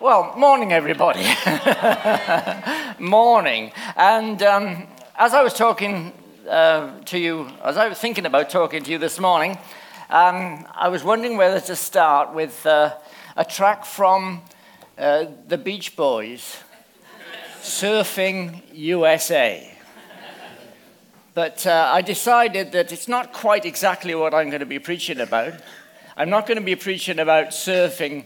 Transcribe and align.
Well, 0.00 0.34
morning, 0.36 0.72
everybody. 0.72 1.22
morning. 2.98 3.70
And 3.94 4.42
um, 4.42 4.88
as 5.16 5.32
I 5.34 5.42
was 5.44 5.54
talking 5.54 6.12
uh, 6.50 6.98
to 7.04 7.16
you, 7.16 7.48
as 7.62 7.76
I 7.76 7.86
was 7.88 8.00
thinking 8.00 8.26
about 8.26 8.50
talking 8.50 8.82
to 8.82 8.90
you 8.90 8.98
this 8.98 9.20
morning, 9.20 9.56
um, 10.10 10.66
I 10.74 10.88
was 10.88 11.04
wondering 11.04 11.36
whether 11.36 11.60
to 11.60 11.76
start 11.76 12.34
with 12.34 12.66
uh, 12.66 12.96
a 13.36 13.44
track 13.44 13.84
from 13.84 14.42
uh, 14.98 15.26
the 15.46 15.58
Beach 15.58 15.94
Boys, 15.94 16.56
Surfing 17.62 18.62
USA. 18.72 19.72
But 21.34 21.64
uh, 21.68 21.90
I 21.94 22.02
decided 22.02 22.72
that 22.72 22.90
it's 22.90 23.06
not 23.06 23.32
quite 23.32 23.64
exactly 23.64 24.16
what 24.16 24.34
I'm 24.34 24.50
going 24.50 24.58
to 24.58 24.66
be 24.66 24.80
preaching 24.80 25.20
about. 25.20 25.54
I'm 26.16 26.30
not 26.30 26.48
going 26.48 26.58
to 26.58 26.64
be 26.64 26.74
preaching 26.74 27.20
about 27.20 27.50
surfing 27.50 28.24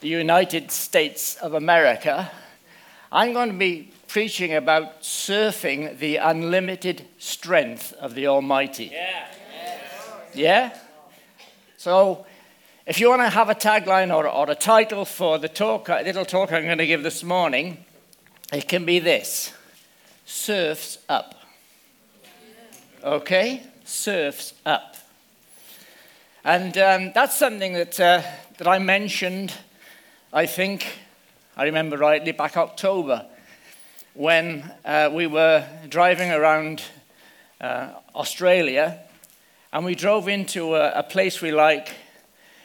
the 0.00 0.08
United 0.08 0.70
States 0.70 1.36
of 1.36 1.54
America, 1.54 2.30
I'm 3.12 3.32
going 3.32 3.50
to 3.50 3.58
be 3.58 3.92
preaching 4.08 4.54
about 4.54 5.02
surfing 5.02 5.98
the 5.98 6.16
unlimited 6.16 7.06
strength 7.18 7.92
of 7.94 8.14
the 8.14 8.26
Almighty. 8.26 8.90
Yeah? 8.92 9.26
yeah? 10.34 10.78
So, 11.76 12.26
if 12.86 12.98
you 12.98 13.08
want 13.08 13.22
to 13.22 13.28
have 13.28 13.50
a 13.50 13.54
tagline 13.54 14.14
or, 14.14 14.26
or 14.26 14.50
a 14.50 14.54
title 14.54 15.04
for 15.04 15.38
the 15.38 15.48
talk, 15.48 15.88
little 15.88 16.24
talk 16.24 16.52
I'm 16.52 16.64
going 16.64 16.78
to 16.78 16.86
give 16.86 17.02
this 17.02 17.22
morning, 17.22 17.84
it 18.52 18.68
can 18.68 18.84
be 18.84 18.98
this 18.98 19.52
Surfs 20.24 20.98
Up. 21.08 21.34
Okay? 23.04 23.62
Surfs 23.84 24.54
Up. 24.64 24.96
And 26.42 26.76
um, 26.78 27.12
that's 27.14 27.36
something 27.36 27.74
that, 27.74 28.00
uh, 28.00 28.22
that 28.58 28.66
I 28.66 28.78
mentioned 28.78 29.52
I 30.32 30.46
think, 30.46 30.86
I 31.56 31.64
remember 31.64 31.96
rightly, 31.96 32.30
back 32.30 32.56
October, 32.56 33.26
when 34.14 34.70
uh, 34.84 35.10
we 35.12 35.26
were 35.26 35.66
driving 35.88 36.30
around 36.30 36.82
uh, 37.60 37.88
Australia 38.14 39.00
and 39.72 39.84
we 39.84 39.96
drove 39.96 40.28
into 40.28 40.76
a, 40.76 40.92
a 40.92 41.02
place 41.02 41.42
we 41.42 41.50
like. 41.50 41.96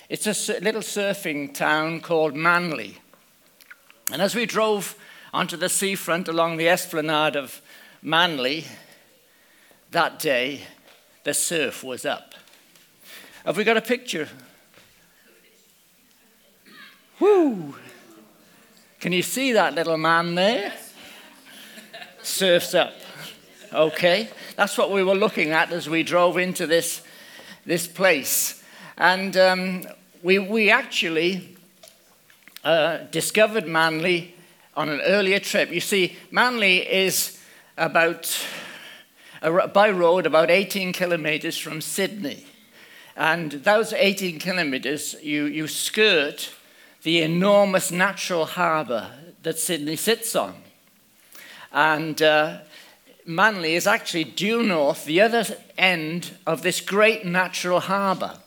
It's 0.09 0.27
a 0.27 0.59
little 0.59 0.81
surfing 0.81 1.55
town 1.55 2.02
called 2.02 2.35
Manly. 2.35 2.99
And 4.11 4.22
as 4.22 4.35
we 4.35 4.45
drove 4.45 4.95
onto 5.33 5.57
the 5.57 5.69
seafront 5.69 6.27
along 6.27 6.57
the 6.57 6.69
esplanade 6.69 7.35
of 7.35 7.63
Manly, 8.03 8.66
that 9.89 10.19
day, 10.19 10.61
the 11.23 11.33
surf 11.33 11.83
was 11.83 12.05
up. 12.05 12.35
Have 13.44 13.57
we 13.57 13.63
got 13.63 13.75
a 13.77 13.81
picture 13.81 14.29
Whoo! 17.19 17.75
Can 18.99 19.13
you 19.13 19.21
see 19.21 19.53
that 19.53 19.73
little 19.73 19.97
man 19.97 20.35
there? 20.35 20.73
Surfs 22.22 22.73
up. 22.73 22.94
Okay, 23.72 24.30
that's 24.55 24.77
what 24.77 24.91
we 24.91 25.02
were 25.02 25.16
looking 25.16 25.52
at 25.52 25.72
as 25.72 25.88
we 25.88 26.03
drove 26.03 26.38
into 26.38 26.67
this, 26.67 27.02
this 27.66 27.88
place. 27.88 28.63
And 28.97 29.38
um, 29.38 29.83
we, 30.23 30.39
we 30.39 30.69
actually 30.72 31.55
uh, 32.63 32.97
discovered 33.11 33.67
Manly 33.67 34.35
on 34.75 34.89
an 34.89 35.02
earlier 35.02 35.39
trip. 35.39 35.72
You 35.72 35.81
see, 35.81 36.17
Manly 36.31 36.79
is 36.79 37.41
about, 37.77 38.45
uh, 39.41 39.67
by 39.67 39.89
road, 39.89 40.25
about 40.25 40.50
18 40.50 40.91
kilometers 40.91 41.57
from 41.57 41.79
Sydney. 41.79 42.45
And 43.16 43.52
those 43.52 43.94
18 43.94 44.39
kilometers, 44.39 45.16
you, 45.22 45.45
you 45.45 45.67
skirt 45.67 46.52
the 47.05 47.21
enormous 47.21 47.91
natural 47.91 48.45
harbour 48.45 49.11
that 49.43 49.59
Sydney 49.59 49.95
sits 49.95 50.35
on. 50.35 50.55
And 51.71 52.19
uh, 52.19 52.61
Manly 53.27 53.75
is 53.75 53.85
actually 53.85 54.23
due 54.23 54.63
north, 54.63 55.05
the 55.05 55.21
other 55.21 55.45
end 55.77 56.31
of 56.47 56.63
this 56.63 56.81
great 56.81 57.23
natural 57.23 57.81
harbour. 57.81 58.39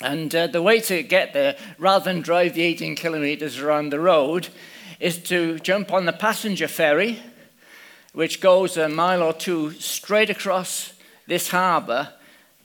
And 0.00 0.32
uh, 0.32 0.46
the 0.46 0.62
way 0.62 0.78
to 0.82 1.02
get 1.02 1.32
there, 1.32 1.56
rather 1.76 2.04
than 2.04 2.20
drive 2.20 2.54
the 2.54 2.62
18 2.62 2.94
kilometres 2.94 3.58
around 3.58 3.90
the 3.90 3.98
road, 3.98 4.50
is 5.00 5.18
to 5.24 5.58
jump 5.58 5.92
on 5.92 6.04
the 6.04 6.12
passenger 6.12 6.68
ferry, 6.68 7.18
which 8.12 8.40
goes 8.40 8.76
a 8.76 8.88
mile 8.88 9.20
or 9.20 9.32
two 9.32 9.72
straight 9.72 10.30
across 10.30 10.92
this 11.26 11.48
harbour, 11.50 12.12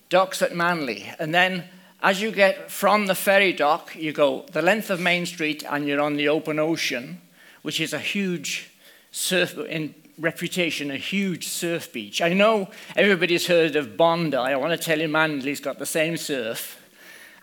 docks 0.09 0.43
at 0.43 0.55
Manly, 0.55 1.11
and 1.17 1.33
then 1.33 1.63
as 2.01 2.21
you 2.21 2.31
get 2.31 2.71
from 2.71 3.07
the 3.07 3.15
ferry 3.15 3.53
dock, 3.53 3.95
you 3.95 4.13
go 4.13 4.45
the 4.51 4.61
length 4.61 4.89
of 4.89 4.99
Main 4.99 5.25
Street 5.25 5.63
and 5.69 5.87
you're 5.87 6.01
on 6.01 6.15
the 6.15 6.29
open 6.29 6.59
ocean, 6.59 7.21
which 7.61 7.81
is 7.81 7.93
a 7.93 7.99
huge 7.99 8.71
surf 9.11 9.57
in 9.57 9.93
reputation, 10.17 10.91
a 10.91 10.97
huge 10.97 11.47
surf 11.47 11.91
beach. 11.91 12.21
I 12.21 12.33
know 12.33 12.69
everybody's 12.95 13.47
heard 13.47 13.75
of 13.75 13.97
Bondi. 13.97 14.37
I 14.37 14.55
want 14.55 14.79
to 14.79 14.85
tell 14.85 14.99
you, 14.99 15.07
Manly's 15.07 15.59
got 15.59 15.79
the 15.79 15.85
same 15.85 16.17
surf, 16.17 16.81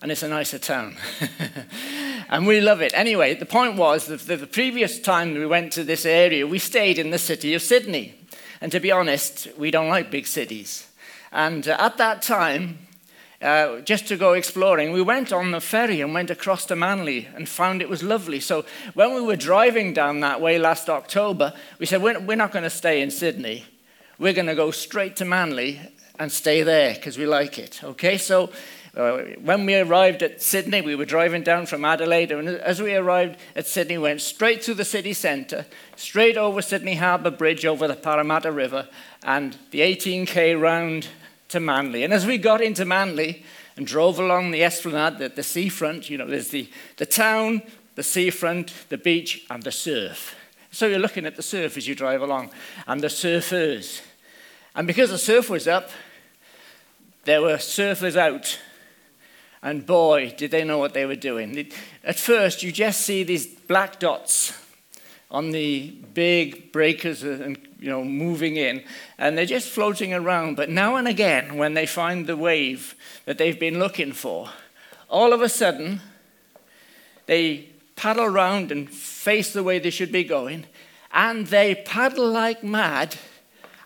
and 0.03 0.12
it's 0.12 0.22
a 0.22 0.28
nicer 0.28 0.59
town. 0.59 0.97
and 2.28 2.47
we 2.47 2.61
love 2.61 2.83
it. 2.83 2.93
Anyway, 2.94 3.34
the 3.34 3.47
point 3.47 3.77
was 3.77 4.06
that 4.06 4.21
the 4.21 4.47
previous 4.47 4.99
time 5.00 5.34
we 5.34 5.47
went 5.47 5.73
to 5.73 5.84
this 5.84 6.05
area, 6.05 6.47
we 6.47 6.59
stayed 6.59 6.99
in 6.99 7.11
the 7.11 7.19
city 7.19 7.55
of 7.55 7.62
Sydney. 7.62 8.15
And 8.61 8.73
to 8.73 8.81
be 8.81 8.93
honest, 8.93 9.49
we 9.59 9.71
don't 9.71 9.88
like 9.88 10.11
big 10.11 10.27
cities. 10.27 10.87
And 11.33 11.69
uh, 11.69 11.77
at 11.78 11.99
that 11.99 12.23
time, 12.23 12.86
uh, 13.43 13.81
just 13.81 14.07
to 14.09 14.17
go 14.17 14.33
exploring. 14.33 14.93
We 14.93 15.03
went 15.03 15.33
on 15.33 15.51
the 15.51 15.61
ferry 15.61 16.01
and 16.01 16.15
went 16.15 16.31
across 16.31 16.67
to 16.67 16.77
Manly 16.77 17.29
and 17.35 17.49
found 17.49 17.83
it 17.83 17.89
was 17.89 18.03
lovely. 18.03 18.41
So 18.41 18.65
when 18.95 19.15
we 19.15 19.21
were 19.21 19.37
driving 19.37 19.93
down 19.93 20.21
that 20.21 20.41
way 20.41 20.59
last 20.59 20.89
October, 20.89 21.53
we 21.79 21.87
said, 21.87 22.03
We're, 22.03 22.19
we're 22.21 22.37
not 22.37 22.53
going 22.53 22.65
to 22.65 22.71
stay 22.71 23.03
in 23.03 23.11
Sydney. 23.11 23.65
We're 24.19 24.33
going 24.33 24.47
to 24.47 24.55
go 24.55 24.71
straight 24.71 25.17
to 25.17 25.25
Manly 25.25 25.81
and 26.19 26.33
stay 26.33 26.63
there 26.63 26.95
because 26.95 27.19
we 27.19 27.27
like 27.27 27.59
it. 27.59 27.85
Okay, 27.85 28.17
so 28.17 28.51
uh, 28.97 29.19
when 29.43 29.67
we 29.67 29.77
arrived 29.77 30.23
at 30.23 30.41
Sydney, 30.41 30.81
we 30.81 30.95
were 30.95 31.05
driving 31.05 31.43
down 31.43 31.67
from 31.67 31.85
Adelaide, 31.85 32.33
and 32.33 32.49
as 32.49 32.81
we 32.81 32.95
arrived 32.95 33.39
at 33.55 33.67
Sydney, 33.67 33.99
we 33.99 34.05
went 34.05 34.23
straight 34.23 34.65
through 34.65 34.75
the 34.75 34.87
city 34.87 35.13
centre, 35.13 35.67
straight 35.97 36.39
over 36.39 36.63
Sydney 36.63 36.95
Harbour 36.95 37.31
Bridge 37.31 37.67
over 37.67 37.87
the 37.87 37.95
Parramatta 37.95 38.51
River, 38.51 38.89
and 39.23 39.59
the 39.71 39.81
18k 39.81 40.59
round 40.59 41.09
to 41.49 41.61
Manly. 41.61 42.05
And 42.05 42.12
as 42.12 42.27
we 42.27 42.39
got 42.39 42.61
into 42.61 42.84
Manly 42.84 43.45
and 43.77 43.87
drove 43.87 44.19
along 44.19 44.51
the 44.51 44.65
esplanade, 44.65 45.19
the, 45.19 45.29
the 45.29 45.43
seafront, 45.43 46.11
you 46.11 46.19
know, 46.19 46.27
there's 46.27 46.49
the, 46.49 46.69
the 46.97 47.07
town, 47.07 47.62
the 47.95 48.03
seafront, 48.03 48.73
the 48.89 48.99
beach, 48.99 49.45
and 49.51 49.62
the 49.62 49.73
surf. 49.73 50.35
So 50.71 50.87
you're 50.87 50.99
looking 50.99 51.27
at 51.27 51.37
the 51.37 51.43
surf 51.43 51.77
as 51.77 51.89
you 51.89 51.95
drive 51.95 52.23
along, 52.23 52.51
and 52.87 53.01
the 53.01 53.09
surfers. 53.09 54.03
And 54.75 54.87
because 54.87 55.11
the 55.11 55.19
surf 55.19 55.49
was 55.49 55.67
up, 55.67 55.91
there 57.25 57.41
were 57.41 57.56
surfers 57.56 58.17
out. 58.17 58.59
And 59.62 59.87
boy, 59.87 60.35
did 60.37 60.51
they 60.51 60.65
know 60.65 60.79
what 60.79 60.95
they 60.95 61.06
were 61.06 61.17
doing. 61.17 61.73
At 62.05 62.19
first, 62.19 62.62
you 62.62 62.71
just 62.71 63.01
see 63.01 63.25
these 63.25 63.47
black 63.47 63.99
dots 63.99 64.53
on 65.31 65.51
the 65.51 65.91
big 66.15 66.73
breakers 66.73 67.23
and 67.23 67.59
you 67.78 67.91
know 67.91 68.04
moving 68.04 68.56
in. 68.56 68.82
And 69.19 69.37
they're 69.37 69.47
just 69.47 69.69
floating 69.69 70.14
around. 70.14 70.56
But 70.56 70.70
now 70.70 70.97
and 70.97 71.09
again 71.09 71.56
when 71.56 71.75
they 71.75 71.87
find 71.87 72.26
the 72.26 72.37
wave 72.37 72.94
that 73.25 73.38
they've 73.38 73.59
been 73.59 73.78
looking 73.78 74.12
for 74.12 74.50
all 75.09 75.32
of 75.32 75.42
a 75.42 75.48
sudden 75.48 76.00
they 77.26 77.69
paddle 77.97 78.25
around 78.25 78.70
and 78.70 78.91
face 78.91 79.53
the 79.53 79.62
way 79.62 79.78
they 79.78 79.91
should 79.91 80.12
be 80.12 80.25
going. 80.25 80.66
And 81.12 81.47
they 81.47 81.75
paddle 81.75 82.28
like 82.28 82.62
mad. 82.62 83.16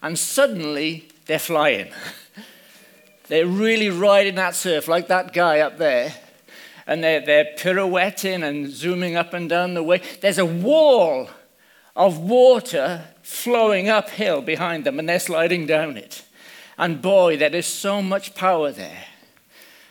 And 0.02 0.18
suddenly 0.18 1.08
they're 1.26 1.38
flying. 1.38 1.92
They're 3.28 3.46
really 3.46 3.90
riding 3.90 4.34
that 4.34 4.56
surf 4.56 4.88
like 4.88 5.06
that 5.06 5.32
guy 5.32 5.60
up 5.60 5.78
there. 5.78 6.12
And 6.84 7.04
they're, 7.04 7.24
they're 7.24 7.54
pirouetting 7.56 8.42
and 8.42 8.68
zooming 8.68 9.14
up 9.14 9.32
and 9.32 9.48
down 9.48 9.74
the 9.74 9.84
way. 9.84 10.02
There's 10.20 10.38
a 10.38 10.44
wall 10.44 11.30
of 11.94 12.18
water 12.18 13.04
flowing 13.30 13.88
uphill 13.88 14.42
behind 14.42 14.84
them, 14.84 14.98
and 14.98 15.08
they're 15.08 15.20
sliding 15.20 15.64
down 15.66 15.96
it. 15.96 16.24
And 16.76 17.00
boy, 17.00 17.36
there 17.36 17.54
is 17.54 17.66
so 17.66 18.02
much 18.02 18.34
power 18.34 18.72
there. 18.72 19.04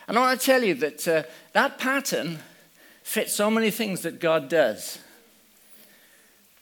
And 0.08 0.18
I 0.18 0.22
want 0.22 0.40
to 0.40 0.46
tell 0.46 0.64
you 0.64 0.74
that 0.76 1.08
uh, 1.08 1.24
that 1.54 1.78
pattern 1.78 2.40
fits 3.04 3.34
so 3.34 3.50
many 3.50 3.72
things 3.72 4.02
that 4.02 4.20
God 4.20 4.50
does. 4.50 5.00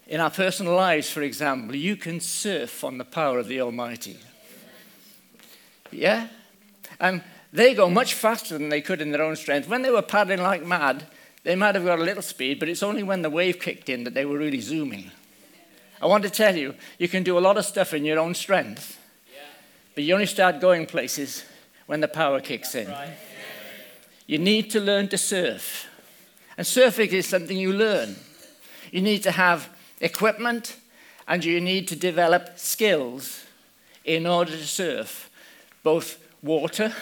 In 0.05 0.21
our 0.21 0.29
personal 0.29 0.75
lives, 0.75 1.09
for 1.09 1.21
example, 1.21 1.75
you 1.75 1.95
can 1.97 2.21
surf 2.21 2.83
on 2.83 2.97
the 2.97 3.05
power 3.05 3.39
of 3.39 3.47
the 3.47 3.59
Almighty. 3.59 4.19
Yeah? 5.91 6.27
And 6.99 7.23
they 7.51 7.73
go 7.73 7.89
much 7.89 8.13
faster 8.13 8.57
than 8.57 8.69
they 8.69 8.81
could 8.81 9.01
in 9.01 9.11
their 9.11 9.23
own 9.23 9.35
strength. 9.35 9.67
When 9.67 9.81
they 9.81 9.89
were 9.89 10.01
paddling 10.01 10.41
like 10.41 10.65
mad, 10.65 11.07
they 11.43 11.55
might 11.55 11.75
have 11.75 11.85
got 11.85 11.99
a 11.99 12.03
little 12.03 12.21
speed, 12.21 12.59
but 12.59 12.69
it's 12.69 12.83
only 12.83 13.03
when 13.03 13.21
the 13.23 13.29
wave 13.29 13.59
kicked 13.59 13.89
in 13.89 14.03
that 14.03 14.13
they 14.13 14.25
were 14.25 14.37
really 14.37 14.61
zooming. 14.61 15.11
I 16.01 16.05
want 16.05 16.23
to 16.23 16.29
tell 16.29 16.55
you, 16.55 16.75
you 16.99 17.07
can 17.07 17.23
do 17.23 17.37
a 17.37 17.41
lot 17.41 17.57
of 17.57 17.65
stuff 17.65 17.93
in 17.93 18.05
your 18.05 18.19
own 18.19 18.35
strength, 18.35 18.99
but 19.95 20.03
you 20.03 20.13
only 20.13 20.27
start 20.27 20.61
going 20.61 20.85
places 20.85 21.43
when 21.87 22.01
the 22.01 22.07
power 22.07 22.39
kicks 22.39 22.75
in. 22.75 22.93
You 24.27 24.37
need 24.37 24.69
to 24.71 24.79
learn 24.79 25.07
to 25.09 25.17
surf. 25.17 25.87
And 26.57 26.65
surfing 26.65 27.09
is 27.09 27.27
something 27.27 27.57
you 27.57 27.73
learn. 27.73 28.15
You 28.91 29.01
need 29.01 29.23
to 29.23 29.31
have 29.31 29.69
equipment 30.01 30.77
and 31.27 31.43
you 31.43 31.59
need 31.59 31.87
to 31.89 31.95
develop 31.95 32.57
skills 32.57 33.45
in 34.05 34.25
order 34.25 34.51
to 34.51 34.67
surf 34.67 35.29
both 35.83 36.17
water 36.41 36.93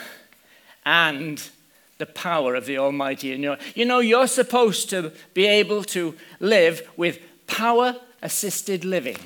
and 0.86 1.50
the 1.98 2.06
power 2.06 2.56
of 2.56 2.66
the 2.66 2.78
Almighty 2.78 3.32
in 3.32 3.42
your. 3.42 3.58
You 3.74 3.86
know, 3.86 4.00
you're 4.00 4.28
supposed 4.28 4.90
to 4.90 5.12
be 5.34 5.46
able 5.46 5.84
to 5.86 6.16
live 6.40 6.88
with 6.98 7.20
power 7.48 7.96
assisted 8.26 8.84
living. 8.84 9.20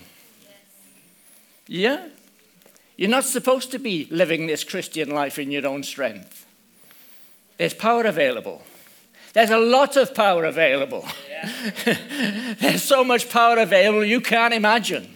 Yeah? 1.67 2.09
You're 2.97 3.09
not 3.09 3.23
supposed 3.23 3.71
to 3.71 3.79
be 3.79 4.07
living 4.11 4.45
this 4.45 4.65
Christian 4.65 5.09
life 5.09 5.39
in 5.39 5.51
your 5.51 5.65
own 5.65 5.83
strength. 5.83 6.45
There's 7.57 7.73
power 7.73 8.03
available. 8.03 8.61
There's 9.31 9.51
a 9.51 9.57
lot 9.57 9.95
of 9.95 10.13
power 10.13 10.43
available. 10.43 11.07
Yeah. 11.29 11.95
There's 12.59 12.83
so 12.83 13.05
much 13.05 13.29
power 13.29 13.57
available 13.57 14.03
you 14.03 14.19
can't 14.19 14.53
imagine. 14.53 15.15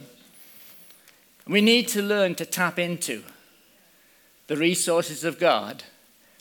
We 1.45 1.59
need 1.59 1.89
to 1.89 2.01
learn 2.01 2.35
to 2.35 2.45
tap 2.45 2.79
into 2.79 3.23
the 4.47 4.55
resources 4.55 5.25
of 5.25 5.39
God 5.39 5.83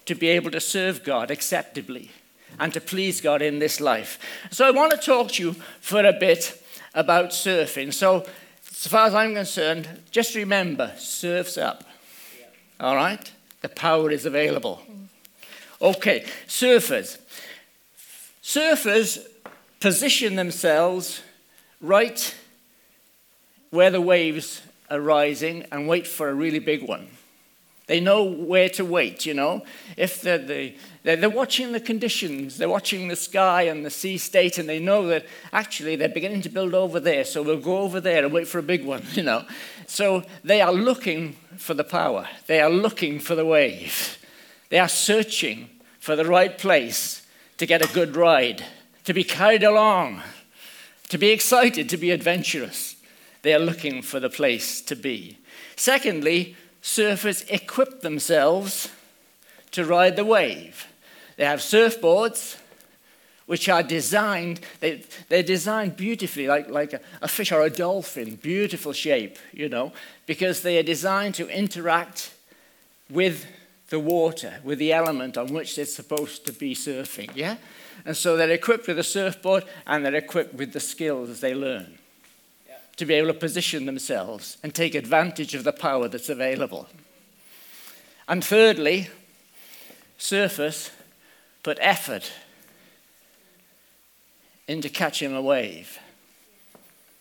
to 0.07 0.15
be 0.15 0.29
able 0.29 0.53
to 0.53 0.61
serve 0.61 1.03
God 1.03 1.31
acceptably 1.31 2.13
and 2.61 2.73
to 2.73 2.81
please 2.81 3.21
God 3.21 3.43
in 3.43 3.59
this 3.59 3.81
life. 3.81 4.19
So 4.53 4.65
I 4.65 4.71
want 4.71 4.93
to 4.93 4.99
talk 4.99 5.33
to 5.33 5.43
you 5.43 5.53
for 5.81 6.05
a 6.07 6.13
bit 6.13 6.62
about 6.95 7.31
surfing. 7.31 7.93
So, 7.93 8.25
as 8.69 8.87
far 8.87 9.07
as 9.07 9.15
I'm 9.15 9.35
concerned, 9.35 9.89
just 10.11 10.35
remember 10.35 10.93
surf's 10.97 11.57
up. 11.57 11.85
All 12.81 12.97
right? 12.97 13.33
The 13.61 13.69
power 13.69 14.11
is 14.11 14.27
available. 14.27 14.83
Okay, 15.81 16.25
surfers. 16.47 17.19
Surfers 18.43 19.25
position 19.81 20.37
themselves 20.37 21.23
right 21.81 22.35
where 23.71 23.91
the 23.91 24.01
waves 24.01 24.63
are 24.91 25.01
rising 25.01 25.65
and 25.73 25.89
wait 25.89 26.07
for 26.07 26.29
a 26.29 26.35
really 26.35 26.59
big 26.59 26.87
one. 26.87 27.09
They 27.87 28.01
know 28.01 28.23
where 28.25 28.69
to 28.71 28.85
wait, 28.85 29.27
you 29.27 29.35
know. 29.35 29.65
If 29.97 30.23
they're, 30.23 30.39
the, 30.39 30.75
they're, 31.03 31.17
they're 31.17 31.31
watching 31.31 31.73
the 31.73 31.81
conditions, 31.81 32.59
they're 32.59 32.69
watching 32.69 33.09
the 33.09 33.17
sky 33.17 33.63
and 33.63 33.85
the 33.85 33.91
sea 33.91 34.19
state, 34.19 34.59
and 34.59 34.69
they 34.69 34.79
know 34.79 35.07
that 35.09 35.27
actually 35.53 35.97
they're 35.97 36.09
beginning 36.09 36.43
to 36.43 36.49
build 36.49 36.75
over 36.75 37.01
there, 37.01 37.25
so 37.25 37.43
we'll 37.43 37.61
go 37.61 37.79
over 37.79 38.01
there 38.01 38.25
and 38.25 38.33
wait 38.33 38.47
for 38.47 38.59
a 38.59 38.63
big 38.63 38.85
one, 38.85 39.03
you 39.13 39.23
know. 39.23 39.45
So 39.87 40.23
they 40.45 40.61
are 40.61 40.73
looking 40.73 41.37
for 41.57 41.75
the 41.75 41.85
power, 41.85 42.29
they 42.47 42.61
are 42.61 42.71
looking 42.71 43.19
for 43.19 43.35
the 43.35 43.47
wave, 43.47 44.19
they 44.69 44.79
are 44.79 44.89
searching 44.89 45.71
for 45.99 46.15
the 46.17 46.25
right 46.25 46.57
place 46.57 47.27
to 47.59 47.67
get 47.67 47.83
a 47.83 47.93
good 47.93 48.17
ride, 48.17 48.65
to 49.05 49.13
be 49.13 49.25
carried 49.25 49.63
along, 49.63 50.23
to 51.09 51.19
be 51.19 51.31
excited, 51.31 51.89
to 51.89 51.97
be 51.97 52.11
adventurous. 52.11 52.97
They 53.43 53.55
are 53.55 53.59
looking 53.59 54.03
for 54.03 54.21
the 54.21 54.31
place 54.31 54.81
to 54.83 54.95
be. 54.95 55.39
Secondly, 55.75 56.57
surfers 56.81 57.45
equip 57.51 58.01
themselves 58.01 58.89
to 59.73 59.85
ride 59.85 60.17
the 60.17 60.25
wave. 60.25 60.87
They 61.43 61.49
have 61.49 61.59
surfboards, 61.59 62.57
which 63.47 63.69
are 63.69 63.83
designed, 63.83 64.61
they, 64.79 65.03
they're 65.29 65.43
designed 65.43 65.97
beautifully, 65.97 66.47
like, 66.47 66.71
like 66.71 66.93
a, 66.93 67.01
a 67.21 67.27
fish 67.27 67.51
or 67.51 67.63
a 67.63 67.69
dolphin, 67.69 68.37
beautiful 68.37 68.93
shape, 68.93 69.39
you 69.53 69.69
know, 69.69 69.93
because 70.25 70.63
they 70.63 70.79
are 70.79 70.85
designed 70.85 71.35
to 71.35 71.49
interact 71.49 72.33
with 73.11 73.45
the 73.89 73.99
water, 73.99 74.61
with 74.63 74.79
the 74.79 74.93
element 74.93 75.37
on 75.37 75.49
which 75.53 75.75
they're 75.75 75.85
supposed 75.85 76.47
to 76.47 76.53
be 76.53 76.77
surfing, 76.77 77.35
yeah? 77.35 77.57
And 78.07 78.17
so 78.17 78.37
they're 78.37 78.49
equipped 78.49 78.87
with 78.87 79.01
a 79.01 79.03
surfboard 79.03 79.65
and 79.85 80.07
they're 80.07 80.15
equipped 80.15 80.55
with 80.55 80.73
the 80.73 80.79
skills 80.79 81.41
they 81.41 81.57
learn 81.57 81.99
to 82.99 83.05
be 83.05 83.15
able 83.15 83.33
to 83.33 83.35
position 83.35 83.87
themselves 83.87 84.59
and 84.63 84.73
take 84.73 84.95
advantage 84.95 85.57
of 85.57 85.65
the 85.65 85.73
power 85.73 86.07
that's 86.07 86.29
available. 86.29 86.87
And 88.29 88.45
thirdly, 88.45 89.11
surfers 90.21 90.93
put 91.63 91.79
effort 91.81 92.33
into 94.67 94.89
catching 94.89 95.35
a 95.35 95.43
wave. 95.43 95.99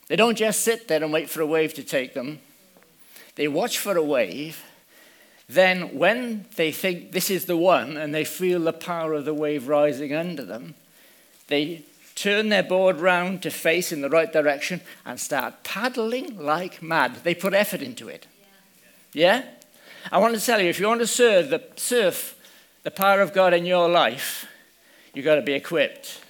They 0.08 0.16
don't 0.16 0.38
just 0.38 0.62
sit 0.62 0.88
there 0.88 1.04
and 1.04 1.14
wait 1.14 1.30
for 1.30 1.42
a 1.42 1.46
wave 1.46 1.74
to 1.76 1.84
take 1.84 2.14
them. 2.14 2.40
They 3.36 3.48
watch 3.48 3.78
for 3.78 3.96
a 3.96 4.04
wave. 4.04 4.64
Then, 5.48 5.98
when 5.98 6.46
they 6.56 6.72
think 6.72 7.12
this 7.12 7.30
is 7.30 7.46
the 7.46 7.58
one 7.58 7.98
and 7.98 8.14
they 8.14 8.24
feel 8.24 8.60
the 8.60 8.74
power 8.74 9.14
of 9.14 9.26
the 9.26 9.34
wave 9.34 9.68
rising 9.68 10.14
under 10.14 10.46
them, 10.46 10.76
they 11.48 11.84
turn 12.16 12.50
their 12.50 12.64
board 12.64 13.00
round 13.00 13.42
to 13.44 13.50
face 13.50 13.92
in 13.92 14.02
the 14.02 14.10
right 14.10 14.32
direction, 14.32 14.82
and 15.06 15.20
start 15.20 15.64
paddling 15.64 16.38
like 16.38 16.82
mad. 16.82 17.16
They 17.24 17.34
put 17.34 17.54
effort 17.54 17.82
into 17.82 18.08
it. 18.08 18.28
Yeah? 19.14 19.40
yeah? 19.40 19.46
I 20.12 20.18
want 20.20 20.36
to 20.36 20.46
tell 20.46 20.62
you 20.62 20.70
if 20.70 20.80
you 20.80 20.88
want 20.88 21.02
to 21.02 21.08
surf 21.08 21.50
the, 21.50 21.64
surf 21.76 22.38
the 22.84 22.92
power 22.92 23.22
of 23.22 23.34
God 23.34 23.54
in 23.54 23.66
your 23.66 23.90
life, 23.90 24.48
you've 25.14 25.26
got 25.26 25.36
to 25.36 25.42
be 25.42 25.54
equipped. 25.54 26.22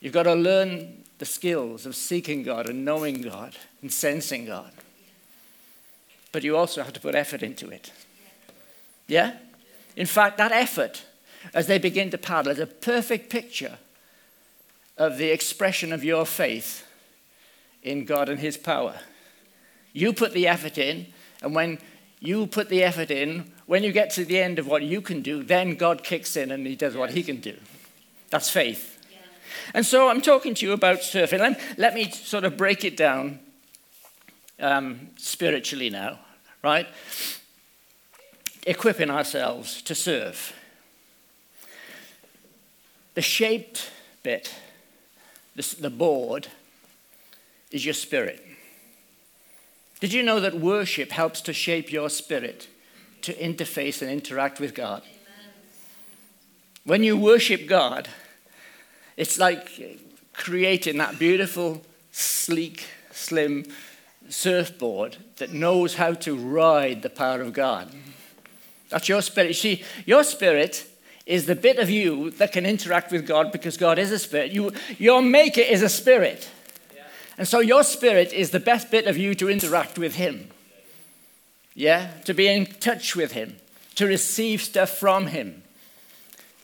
You've 0.00 0.12
got 0.12 0.24
to 0.24 0.34
learn 0.34 1.04
the 1.18 1.26
skills 1.26 1.84
of 1.86 1.94
seeking 1.94 2.42
God 2.42 2.68
and 2.68 2.84
knowing 2.84 3.20
God 3.20 3.56
and 3.82 3.92
sensing 3.92 4.46
God. 4.46 4.72
But 6.32 6.44
you 6.44 6.56
also 6.56 6.82
have 6.82 6.92
to 6.94 7.00
put 7.00 7.14
effort 7.14 7.42
into 7.42 7.68
it. 7.68 7.92
Yeah? 9.06 9.36
In 9.96 10.06
fact, 10.06 10.38
that 10.38 10.52
effort, 10.52 11.04
as 11.52 11.66
they 11.66 11.78
begin 11.78 12.10
to 12.10 12.18
paddle, 12.18 12.52
is 12.52 12.58
a 12.58 12.66
perfect 12.66 13.30
picture 13.30 13.78
of 14.96 15.18
the 15.18 15.30
expression 15.30 15.92
of 15.92 16.04
your 16.04 16.24
faith 16.24 16.86
in 17.82 18.04
God 18.04 18.28
and 18.28 18.38
His 18.38 18.56
power. 18.56 19.00
You 19.92 20.12
put 20.12 20.32
the 20.32 20.46
effort 20.46 20.78
in, 20.78 21.06
and 21.42 21.54
when 21.54 21.78
you 22.20 22.46
put 22.46 22.68
the 22.68 22.82
effort 22.82 23.10
in, 23.10 23.50
when 23.70 23.84
you 23.84 23.92
get 23.92 24.10
to 24.10 24.24
the 24.24 24.36
end 24.36 24.58
of 24.58 24.66
what 24.66 24.82
you 24.82 25.00
can 25.00 25.22
do, 25.22 25.44
then 25.44 25.76
God 25.76 26.02
kicks 26.02 26.36
in 26.36 26.50
and 26.50 26.66
He 26.66 26.74
does 26.74 26.96
what 26.96 27.10
He 27.10 27.22
can 27.22 27.36
do. 27.36 27.56
That's 28.28 28.50
faith. 28.50 28.98
Yeah. 29.08 29.18
And 29.74 29.86
so 29.86 30.08
I'm 30.08 30.20
talking 30.20 30.54
to 30.54 30.66
you 30.66 30.72
about 30.72 31.02
surfing. 31.02 31.38
Let, 31.38 31.60
let 31.78 31.94
me 31.94 32.10
sort 32.10 32.42
of 32.42 32.56
break 32.56 32.84
it 32.84 32.96
down 32.96 33.38
um, 34.58 35.10
spiritually 35.16 35.88
now, 35.88 36.18
right? 36.64 36.88
Equipping 38.66 39.08
ourselves 39.08 39.82
to 39.82 39.94
serve. 39.94 40.52
The 43.14 43.22
shaped 43.22 43.92
bit 44.24 44.52
the 45.54 45.90
board 45.90 46.48
is 47.70 47.84
your 47.84 47.94
spirit. 47.94 48.44
Did 50.00 50.12
you 50.12 50.24
know 50.24 50.40
that 50.40 50.54
worship 50.54 51.12
helps 51.12 51.40
to 51.42 51.52
shape 51.52 51.92
your 51.92 52.10
spirit 52.10 52.66
to 53.22 53.34
interface 53.34 54.02
and 54.02 54.10
interact 54.10 54.60
with 54.60 54.74
God? 54.74 55.02
When 56.84 57.02
you 57.02 57.16
worship 57.16 57.66
God, 57.66 58.08
it's 59.16 59.38
like 59.38 60.00
creating 60.32 60.98
that 60.98 61.18
beautiful, 61.18 61.82
sleek, 62.10 62.86
slim 63.12 63.64
surfboard 64.28 65.16
that 65.36 65.52
knows 65.52 65.96
how 65.96 66.14
to 66.14 66.36
ride 66.36 67.02
the 67.02 67.10
power 67.10 67.40
of 67.42 67.52
God. 67.52 67.92
That's 68.88 69.08
your 69.08 69.22
spirit. 69.22 69.56
See, 69.56 69.84
your 70.06 70.24
spirit 70.24 70.86
is 71.26 71.46
the 71.46 71.54
bit 71.54 71.78
of 71.78 71.90
you 71.90 72.30
that 72.32 72.52
can 72.52 72.66
interact 72.66 73.12
with 73.12 73.26
God 73.26 73.52
because 73.52 73.76
God 73.76 73.98
is 73.98 74.10
a 74.10 74.18
spirit. 74.18 74.52
You, 74.52 74.72
your 74.98 75.22
maker 75.22 75.60
is 75.60 75.82
a 75.82 75.88
spirit. 75.88 76.48
And 77.38 77.46
so 77.46 77.60
your 77.60 77.84
spirit 77.84 78.32
is 78.32 78.50
the 78.50 78.60
best 78.60 78.90
bit 78.90 79.06
of 79.06 79.16
you 79.16 79.34
to 79.36 79.48
interact 79.48 79.98
with 79.98 80.16
Him. 80.16 80.50
Yeah? 81.74 82.10
To 82.24 82.34
be 82.34 82.48
in 82.48 82.66
touch 82.66 83.16
with 83.16 83.32
Him, 83.32 83.56
to 83.94 84.06
receive 84.06 84.62
stuff 84.62 84.90
from 84.90 85.28
Him, 85.28 85.62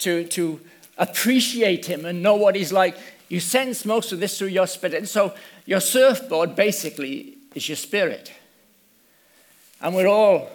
to, 0.01 0.25
to 0.29 0.61
appreciate 0.99 1.87
Him 1.87 2.05
and 2.05 2.23
know 2.23 2.37
what 2.37 2.55
He's 2.55 2.73
like. 2.73 2.97
You 3.29 3.41
sense 3.41 3.85
most 3.85 4.13
of 4.13 4.21
this 4.21 4.39
through 4.39 4.49
your 4.49 4.67
spirit. 4.67 4.95
And 4.95 5.09
so 5.09 5.35
your 5.65 5.81
surfboard 5.81 6.55
basically 6.55 7.37
is 7.55 7.69
your 7.69 7.77
spirit. 7.77 8.33
And 9.81 9.95
we're 9.95 10.07
all 10.07 10.49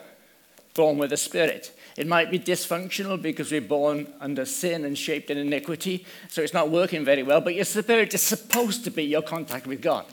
born 0.73 0.97
with 0.97 1.11
a 1.11 1.17
spirit. 1.17 1.77
It 1.97 2.07
might 2.07 2.31
be 2.31 2.39
dysfunctional 2.39 3.21
because 3.21 3.51
we're 3.51 3.61
born 3.61 4.07
under 4.21 4.45
sin 4.45 4.85
and 4.85 4.97
shaped 4.97 5.29
in 5.29 5.37
iniquity, 5.37 6.05
so 6.29 6.41
it's 6.41 6.53
not 6.53 6.69
working 6.69 7.03
very 7.03 7.23
well, 7.23 7.41
but 7.41 7.53
your 7.53 7.65
spirit 7.65 8.13
is 8.13 8.21
supposed 8.21 8.85
to 8.85 8.91
be 8.91 9.03
your 9.03 9.21
contact 9.21 9.67
with 9.67 9.81
God. 9.81 10.05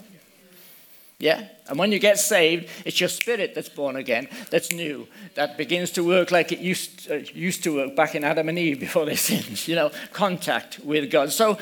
Yeah? 1.18 1.48
And 1.66 1.78
when 1.78 1.90
you 1.90 1.98
get 1.98 2.18
saved, 2.18 2.68
it's 2.84 3.00
your 3.00 3.08
spirit 3.08 3.54
that's 3.54 3.68
born 3.68 3.96
again, 3.96 4.28
that's 4.50 4.72
new, 4.72 5.08
that 5.34 5.58
begins 5.58 5.90
to 5.92 6.06
work 6.06 6.30
like 6.30 6.52
it 6.52 6.60
used, 6.60 7.10
uh, 7.10 7.16
used 7.34 7.64
to 7.64 7.74
work 7.74 7.96
back 7.96 8.14
in 8.14 8.22
Adam 8.22 8.48
and 8.48 8.58
Eve 8.58 8.78
before 8.78 9.04
they 9.04 9.16
sinned, 9.16 9.66
you 9.66 9.74
know, 9.74 9.90
contact 10.12 10.78
with 10.80 11.10
God. 11.10 11.32
So 11.32 11.58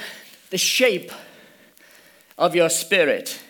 the 0.51 0.59
shape 0.59 1.11
of 2.37 2.55
your 2.55 2.69
spirit 2.69 3.41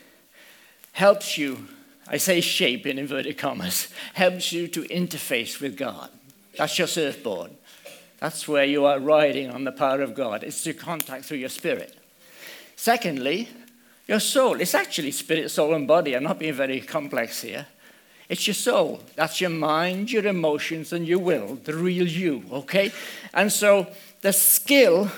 helps 0.93 1.37
you, 1.37 1.67
I 2.07 2.19
say 2.19 2.41
shape 2.41 2.87
in 2.87 2.99
inverted 2.99 3.37
commas, 3.37 3.89
helps 4.15 4.53
you 4.53 4.69
to 4.69 4.83
interface 4.83 5.61
with 5.61 5.77
God. 5.77 6.11
That's 6.57 6.79
your 6.79 6.87
surfboard. 6.87 7.51
That's 8.21 8.49
where 8.49 8.65
you 8.65 8.87
are 8.87 8.99
riding 8.99 9.51
on 9.51 9.65
the 9.65 9.73
power 9.73 10.01
of 10.01 10.15
God. 10.15 10.43
It's 10.43 10.63
to 10.63 10.73
contact 10.73 11.25
through 11.27 11.39
your 11.39 11.51
spirit. 11.51 11.99
Secondly, 12.77 13.49
your 14.07 14.21
soul. 14.21 14.61
It's 14.61 14.75
actually 14.75 15.11
spirit, 15.11 15.51
soul, 15.51 15.75
and 15.75 15.87
body. 15.87 16.15
I'm 16.15 16.23
not 16.23 16.39
being 16.39 16.55
very 16.55 16.81
complex 16.81 17.43
here. 17.43 17.67
It's 18.29 18.47
your 18.47 18.55
soul. 18.55 19.03
That's 19.15 19.41
your 19.41 19.51
mind, 19.51 20.11
your 20.11 20.27
emotions, 20.27 20.93
and 20.93 21.07
your 21.07 21.21
will, 21.21 21.57
the 21.57 21.75
real 21.75 22.07
you, 22.07 22.45
okay? 22.53 22.93
And 23.33 23.53
so 23.53 23.87
the 24.21 24.33
skill 24.33 25.11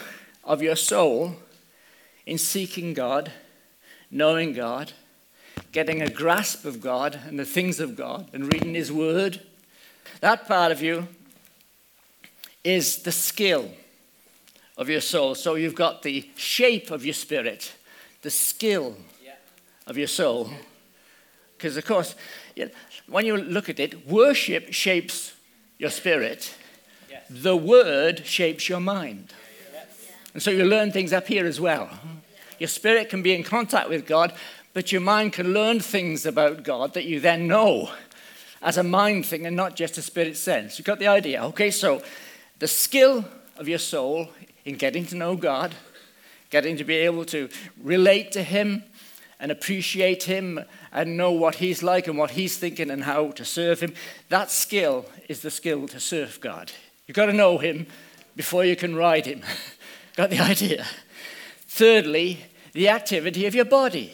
of 0.45 0.63
your 0.63 0.77
soul 0.77 1.37
in 2.27 2.39
seeking 2.39 2.93
God, 2.93 3.33
knowing 4.11 4.53
God, 4.53 4.93
getting 5.73 6.03
a 6.03 6.11
grasp 6.11 6.65
of 6.65 6.81
God 6.81 7.19
and 7.27 7.39
the 7.39 7.45
things 7.45 7.81
of 7.81 7.97
God, 7.97 8.29
and 8.33 8.53
reading 8.53 8.75
His 8.75 8.93
Word, 8.93 9.41
that 10.21 10.47
part 10.47 10.73
of 10.73 10.83
you 10.83 11.09
is 12.65 12.99
the 13.03 13.13
skill 13.13 13.71
of 14.77 14.89
your 14.89 15.01
soul. 15.01 15.35
So 15.35 15.55
you've 15.55 15.75
got 15.75 16.03
the 16.03 16.29
shape 16.37 16.91
of 16.91 17.05
your 17.05 17.15
spirit, 17.15 17.75
the 18.23 18.31
skill 18.31 18.97
of 19.87 19.97
your 19.97 20.09
soul. 20.09 20.51
Because, 21.57 21.77
of 21.77 21.85
course, 21.85 22.15
when 23.09 23.27
you 23.27 23.37
look 23.37 23.69
at 23.69 23.81
it, 23.81 24.07
worship 24.07 24.73
shapes 24.73 25.35
your 25.79 25.91
spirit, 25.91 26.55
the 27.31 27.57
word 27.57 28.27
shapes 28.27 28.69
your 28.69 28.81
mind. 28.81 29.33
And 30.35 30.43
so 30.43 30.51
you 30.51 30.65
learn 30.65 30.93
things 30.93 31.13
up 31.13 31.27
here 31.27 31.47
as 31.47 31.61
well. 31.61 31.89
Your 32.59 32.69
spirit 32.69 33.09
can 33.09 33.23
be 33.23 33.35
in 33.35 33.43
contact 33.43 33.89
with 33.89 34.07
God, 34.07 34.35
but 34.73 34.93
your 34.93 35.01
mind 35.01 35.33
can 35.33 35.53
learn 35.53 35.81
things 35.81 36.27
about 36.27 36.63
God 36.63 36.95
that 36.95 37.05
you 37.05 37.21
then 37.21 37.47
know 37.47 37.91
as 38.61 38.77
a 38.77 38.83
mind 38.83 39.27
thing 39.27 39.47
and 39.47 39.57
not 39.57 39.77
just 39.77 39.99
a 39.99 40.03
spirit 40.03 40.37
sense. 40.37 40.79
You 40.79 40.85
got 40.85 40.99
the 40.99 41.09
idea? 41.09 41.43
Okay, 41.45 41.71
so 41.71 42.03
the 42.59 42.69
skill 42.69 43.25
of 43.57 43.69
your 43.69 43.79
soul 43.79 44.29
in 44.65 44.77
getting 44.77 45.07
to 45.07 45.17
know 45.17 45.37
God, 45.37 45.75
getting 46.51 46.77
to 46.77 46.85
be 46.85 46.97
able 46.97 47.25
to 47.27 47.49
relate 47.83 48.33
to 48.33 48.43
Him 48.43 48.85
and 49.41 49.53
appreciate 49.53 50.25
Him 50.25 50.61
and 50.93 51.17
know 51.17 51.31
what 51.31 51.57
He's 51.57 51.83
like 51.83 52.09
and 52.09 52.19
what 52.19 52.33
He's 52.33 52.57
thinking 52.57 52.91
and 52.91 53.05
how 53.05 53.31
to 53.33 53.45
serve 53.45 53.81
Him. 53.81 53.95
That 54.29 54.51
skill 54.51 55.07
is 55.29 55.43
the 55.43 55.51
skill 55.51 55.87
to 55.89 56.01
serve 56.01 56.41
God. 56.41 56.73
You've 57.07 57.17
got 57.17 57.27
to 57.27 57.33
know 57.33 57.59
Him 57.59 57.87
before 58.37 58.65
you 58.65 58.77
can 58.77 58.97
ride 58.97 59.27
Him. 59.27 59.43
got 60.17 60.31
the 60.31 60.41
idea? 60.41 60.87
Thirdly, 61.67 62.41
the 62.73 62.89
activity 62.89 63.47
of 63.47 63.55
your 63.55 63.65
body. 63.65 64.13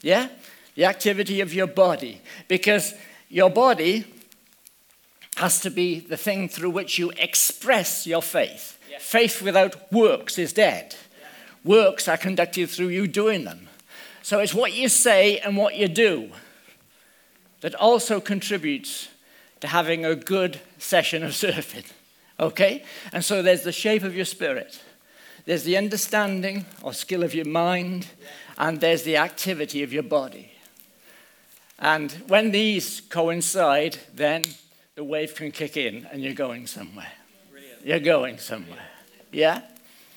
Yeah? 0.00 0.28
The 0.74 0.84
activity 0.84 1.40
of 1.40 1.54
your 1.54 1.66
body. 1.66 2.20
Because 2.48 2.94
your 3.28 3.50
body 3.50 4.04
has 5.36 5.60
to 5.60 5.70
be 5.70 6.00
the 6.00 6.16
thing 6.16 6.48
through 6.48 6.70
which 6.70 6.98
you 6.98 7.10
express 7.16 8.06
your 8.06 8.22
faith. 8.22 8.78
Faith 8.98 9.42
without 9.42 9.92
works 9.92 10.38
is 10.38 10.52
dead. 10.52 10.94
Works 11.64 12.08
are 12.08 12.16
conducted 12.16 12.68
through 12.70 12.88
you 12.88 13.06
doing 13.06 13.44
them. 13.44 13.68
So 14.22 14.38
it's 14.38 14.54
what 14.54 14.72
you 14.72 14.88
say 14.88 15.38
and 15.38 15.56
what 15.56 15.76
you 15.76 15.88
do 15.88 16.30
that 17.60 17.74
also 17.74 18.20
contributes 18.20 19.08
to 19.60 19.68
having 19.68 20.04
a 20.04 20.14
good 20.14 20.60
session 20.78 21.22
of 21.22 21.30
surfing. 21.32 21.86
Okay? 22.38 22.84
And 23.12 23.24
so 23.24 23.42
there's 23.42 23.62
the 23.62 23.72
shape 23.72 24.02
of 24.02 24.14
your 24.14 24.24
spirit, 24.24 24.80
there's 25.44 25.64
the 25.64 25.76
understanding 25.76 26.66
or 26.82 26.92
skill 26.92 27.22
of 27.22 27.34
your 27.34 27.46
mind, 27.46 28.06
and 28.58 28.80
there's 28.80 29.02
the 29.02 29.16
activity 29.16 29.82
of 29.82 29.92
your 29.92 30.02
body. 30.04 30.52
And 31.78 32.12
when 32.28 32.52
these 32.52 33.00
coincide, 33.00 33.98
then 34.14 34.44
the 34.94 35.02
wave 35.02 35.34
can 35.34 35.50
kick 35.50 35.76
in 35.76 36.06
and 36.12 36.22
you're 36.22 36.34
going 36.34 36.68
somewhere. 36.68 37.12
You're 37.84 37.98
going 37.98 38.38
somewhere. 38.38 38.86
Yeah? 39.32 39.62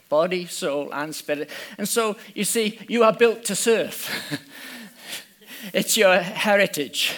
Body, 0.09 0.45
soul, 0.45 0.93
and 0.93 1.15
spirit. 1.15 1.49
And 1.77 1.87
so, 1.87 2.15
you 2.33 2.43
see, 2.43 2.79
you 2.87 3.03
are 3.03 3.13
built 3.13 3.43
to 3.45 3.55
serve, 3.55 4.09
it's 5.73 5.97
your 5.97 6.17
heritage. 6.17 7.15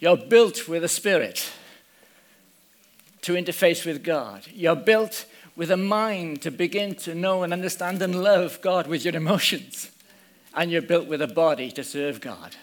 You're 0.00 0.16
built 0.16 0.68
with 0.68 0.84
a 0.84 0.88
spirit 0.88 1.50
to 3.22 3.32
interface 3.32 3.86
with 3.86 4.04
God. 4.04 4.46
You're 4.52 4.76
built 4.76 5.24
with 5.56 5.70
a 5.70 5.76
mind 5.76 6.42
to 6.42 6.50
begin 6.50 6.94
to 6.94 7.14
know 7.14 7.42
and 7.42 7.52
understand 7.52 8.02
and 8.02 8.22
love 8.22 8.60
God 8.60 8.86
with 8.86 9.04
your 9.04 9.16
emotions. 9.16 9.90
And 10.54 10.70
you're 10.70 10.82
built 10.82 11.06
with 11.06 11.22
a 11.22 11.26
body 11.26 11.70
to 11.72 11.82
serve 11.82 12.20
God 12.20 12.54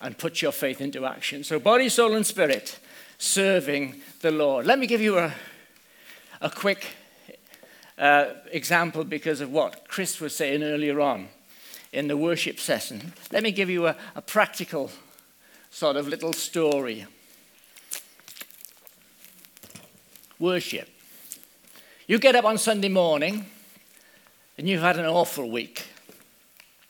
and 0.00 0.18
put 0.18 0.42
your 0.42 0.52
faith 0.52 0.80
into 0.80 1.06
action. 1.06 1.44
So, 1.44 1.58
body, 1.58 1.88
soul, 1.88 2.14
and 2.14 2.26
spirit 2.26 2.78
serving 3.18 4.02
the 4.20 4.30
Lord. 4.30 4.66
Let 4.66 4.78
me 4.78 4.86
give 4.86 5.00
you 5.00 5.18
a, 5.18 5.32
a 6.40 6.50
quick 6.50 6.86
uh, 8.02 8.34
example 8.50 9.04
because 9.04 9.40
of 9.40 9.52
what 9.52 9.86
Chris 9.86 10.20
was 10.20 10.34
saying 10.34 10.64
earlier 10.64 11.00
on 11.00 11.28
in 11.92 12.08
the 12.08 12.16
worship 12.16 12.58
session. 12.58 13.12
Let 13.30 13.44
me 13.44 13.52
give 13.52 13.70
you 13.70 13.86
a, 13.86 13.96
a 14.16 14.20
practical 14.20 14.90
sort 15.70 15.94
of 15.94 16.08
little 16.08 16.32
story. 16.32 17.06
Worship. 20.40 20.88
You 22.08 22.18
get 22.18 22.34
up 22.34 22.44
on 22.44 22.58
Sunday 22.58 22.88
morning 22.88 23.46
and 24.58 24.68
you've 24.68 24.82
had 24.82 24.98
an 24.98 25.06
awful 25.06 25.48
week. 25.48 25.86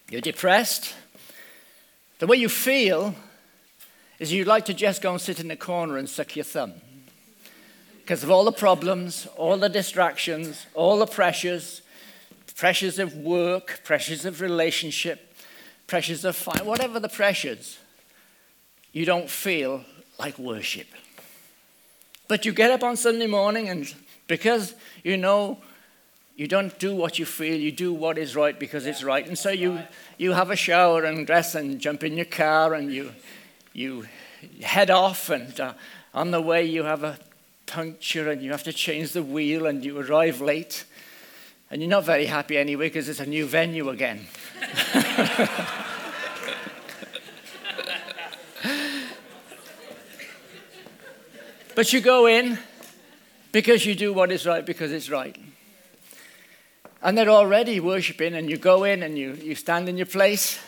You're 0.09 0.23
depressed. 0.23 0.95
The 2.21 2.27
way 2.27 2.39
you 2.39 2.49
feel 2.49 3.15
is 4.19 4.33
you'd 4.33 4.47
like 4.47 4.65
to 4.65 4.75
just 4.75 5.03
go 5.03 5.11
and 5.11 5.21
sit 5.21 5.41
in 5.41 5.49
the 5.49 5.57
corner 5.57 5.99
and 5.99 6.09
suck 6.09 6.37
your 6.37 6.47
thumb 6.47 6.73
because 8.13 8.25
of 8.25 8.31
all 8.31 8.45
the 8.45 8.53
problems, 8.53 9.27
all 9.39 9.57
the 9.57 9.71
distractions, 9.71 10.67
all 10.75 10.99
the 10.99 11.07
pressures, 11.07 11.81
pressures 12.55 12.99
of 12.99 13.17
work, 13.17 13.81
pressures 13.85 14.27
of 14.27 14.43
relationship, 14.43 15.35
pressures 15.87 16.23
of 16.27 16.37
fight, 16.37 16.67
whatever 16.67 17.01
the 17.01 17.09
pressures, 17.09 17.79
you 18.93 19.07
don't 19.07 19.31
feel 19.31 19.83
like 20.19 20.39
worship. 20.39 20.89
But 22.29 22.45
you 22.45 22.53
get 22.53 22.71
up 22.71 22.83
on 22.83 22.99
Sunday 22.99 23.27
morning, 23.27 23.71
and 23.71 23.91
because 24.27 24.75
you 25.03 25.17
know 25.17 25.57
you 26.37 26.47
don't 26.47 26.79
do 26.79 26.95
what 26.95 27.19
you 27.19 27.25
feel, 27.25 27.59
you 27.59 27.73
do 27.73 27.95
what 27.95 28.19
is 28.19 28.37
right 28.37 28.61
because 28.61 28.85
it's 28.85 29.03
right. 29.03 29.27
And 29.27 29.39
so 29.39 29.49
you, 29.49 29.81
you 30.19 30.33
have 30.33 30.51
a 30.51 30.57
shower 30.57 31.05
and 31.05 31.27
dress 31.27 31.55
and 31.55 31.81
jump 31.81 32.05
in 32.05 32.19
your 32.19 32.27
car 32.27 32.75
and 32.75 32.93
you, 32.93 33.13
you 33.73 34.05
head 34.63 34.91
off, 34.91 35.31
and 35.31 35.59
uh, 35.59 35.73
on 36.13 36.31
the 36.31 36.43
way 36.43 36.67
you 36.67 36.85
have 36.85 37.05
a 37.05 37.19
puncture 37.73 38.31
and 38.31 38.43
you 38.43 38.51
have 38.51 38.63
to 38.65 38.73
change 38.73 39.13
the 39.13 39.23
wheel 39.23 39.65
and 39.65 39.83
you 39.83 39.99
arrive 39.99 40.43
late. 40.43 40.85
And 41.71 41.81
you're 41.81 41.89
not 41.89 42.05
very 42.05 42.27
happy 42.27 42.59
anyway 42.59 42.89
because 42.89 43.09
it's 43.09 43.21
a 43.21 43.25
new 43.25 43.47
venue 43.47 43.89
again. 43.89 44.27
but 51.75 51.91
you 51.95 52.03
go 52.03 52.27
in 52.27 52.59
because 53.53 53.87
you 53.87 53.95
do 53.95 54.13
what 54.13 54.31
is 54.31 54.45
right 54.45 54.67
because 54.67 54.93
it's 54.93 55.09
right. 55.09 55.35
And 57.03 57.17
they're 57.17 57.31
already 57.31 57.81
worshiping, 57.81 58.35
and 58.35 58.49
you 58.49 58.59
go 58.59 58.85
in 58.85 59.03
and 59.03 59.19
you, 59.19 59.33
you 59.33 59.57
stand 59.57 59.89
in 59.89 59.97
your 59.97 60.07
place 60.07 60.61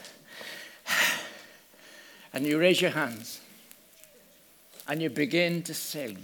and 2.33 2.47
you 2.47 2.59
raise 2.59 2.81
your 2.81 2.91
hands 2.93 3.41
and 4.89 5.01
you 5.03 5.11
begin 5.11 5.63
to 5.63 5.75
sing 5.75 6.19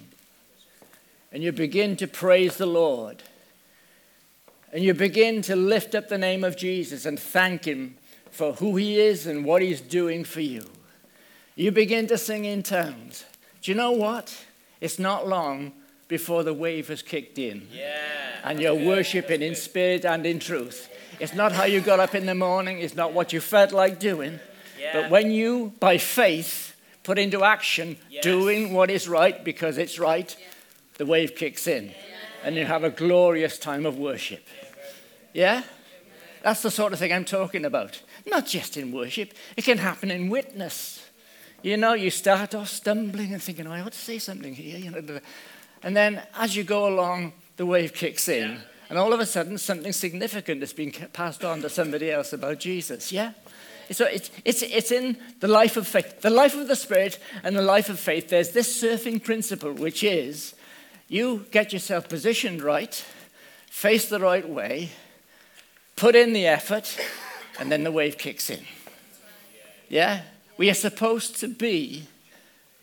and 1.32 1.42
you 1.42 1.52
begin 1.52 1.96
to 1.96 2.06
praise 2.06 2.56
the 2.56 2.66
Lord 2.66 3.22
and 4.72 4.84
you 4.84 4.94
begin 4.94 5.42
to 5.42 5.56
lift 5.56 5.94
up 5.94 6.08
the 6.08 6.18
name 6.18 6.44
of 6.44 6.56
Jesus 6.56 7.04
and 7.04 7.18
thank 7.18 7.64
Him 7.64 7.96
for 8.30 8.52
who 8.54 8.76
He 8.76 9.00
is 9.00 9.26
and 9.26 9.44
what 9.44 9.62
He's 9.62 9.80
doing 9.80 10.24
for 10.24 10.40
you. 10.40 10.64
You 11.56 11.72
begin 11.72 12.06
to 12.06 12.18
sing 12.18 12.44
in 12.44 12.62
tongues. 12.62 13.24
Do 13.62 13.70
you 13.70 13.76
know 13.76 13.92
what? 13.92 14.46
It's 14.80 14.98
not 14.98 15.28
long 15.28 15.72
before 16.08 16.42
the 16.42 16.54
wave 16.54 16.88
has 16.88 17.02
kicked 17.02 17.38
in. 17.38 17.68
Yeah. 17.72 17.96
And 18.44 18.60
you're 18.60 18.74
worshiping 18.74 19.42
in 19.42 19.54
spirit 19.54 20.04
and 20.04 20.24
in 20.24 20.38
truth. 20.38 20.88
It's 21.18 21.34
not 21.34 21.52
how 21.52 21.64
you 21.64 21.80
got 21.80 22.00
up 22.00 22.14
in 22.14 22.26
the 22.26 22.34
morning, 22.34 22.78
it's 22.80 22.94
not 22.94 23.12
what 23.12 23.32
you 23.32 23.40
felt 23.40 23.72
like 23.72 23.98
doing. 23.98 24.40
Yeah. 24.78 25.02
But 25.02 25.10
when 25.10 25.30
you, 25.30 25.74
by 25.78 25.98
faith, 25.98 26.74
put 27.02 27.18
into 27.18 27.44
action 27.44 27.98
yes. 28.08 28.22
doing 28.22 28.72
what 28.72 28.90
is 28.90 29.08
right 29.08 29.44
because 29.44 29.76
it's 29.76 29.98
right, 29.98 30.34
the 31.00 31.06
wave 31.06 31.34
kicks 31.34 31.66
in 31.66 31.90
and 32.44 32.56
you 32.56 32.66
have 32.66 32.84
a 32.84 32.90
glorious 32.90 33.58
time 33.58 33.86
of 33.86 33.96
worship. 33.96 34.46
Yeah? 35.32 35.62
That's 36.42 36.60
the 36.60 36.70
sort 36.70 36.92
of 36.92 36.98
thing 36.98 37.10
I'm 37.10 37.24
talking 37.24 37.64
about. 37.64 38.02
Not 38.26 38.44
just 38.44 38.76
in 38.76 38.92
worship, 38.92 39.32
it 39.56 39.64
can 39.64 39.78
happen 39.78 40.10
in 40.10 40.28
witness. 40.28 41.02
You 41.62 41.78
know, 41.78 41.94
you 41.94 42.10
start 42.10 42.54
off 42.54 42.68
stumbling 42.68 43.32
and 43.32 43.42
thinking, 43.42 43.66
oh, 43.66 43.72
I 43.72 43.80
ought 43.80 43.92
to 43.92 43.98
say 43.98 44.18
something 44.18 44.54
here. 44.54 44.76
You 44.76 44.90
know, 44.90 45.20
and 45.82 45.96
then 45.96 46.22
as 46.34 46.54
you 46.54 46.64
go 46.64 46.86
along, 46.86 47.32
the 47.56 47.64
wave 47.64 47.94
kicks 47.94 48.28
in. 48.28 48.60
And 48.90 48.98
all 48.98 49.14
of 49.14 49.20
a 49.20 49.26
sudden, 49.26 49.56
something 49.56 49.94
significant 49.94 50.62
is 50.62 50.74
being 50.74 50.92
passed 51.14 51.46
on 51.46 51.62
to 51.62 51.70
somebody 51.70 52.10
else 52.10 52.34
about 52.34 52.60
Jesus. 52.60 53.10
Yeah? 53.10 53.32
So 53.90 54.04
it's, 54.04 54.30
it's, 54.44 54.60
it's 54.60 54.92
in 54.92 55.16
the 55.40 55.48
life 55.48 55.78
of 55.78 55.88
faith. 55.88 56.20
The 56.20 56.28
life 56.28 56.54
of 56.54 56.68
the 56.68 56.76
Spirit 56.76 57.18
and 57.42 57.56
the 57.56 57.62
life 57.62 57.88
of 57.88 57.98
faith, 57.98 58.28
there's 58.28 58.50
this 58.50 58.82
surfing 58.82 59.24
principle, 59.24 59.72
which 59.72 60.04
is 60.04 60.54
you 61.10 61.44
get 61.50 61.72
yourself 61.72 62.08
positioned 62.08 62.62
right, 62.62 62.94
face 63.68 64.08
the 64.08 64.20
right 64.20 64.48
way, 64.48 64.90
put 65.96 66.14
in 66.14 66.32
the 66.32 66.46
effort, 66.46 66.96
and 67.58 67.70
then 67.70 67.82
the 67.82 67.90
wave 67.90 68.16
kicks 68.16 68.48
in. 68.48 68.60
Yeah? 69.88 70.22
We 70.56 70.70
are 70.70 70.74
supposed 70.74 71.36
to 71.40 71.48
be 71.48 72.04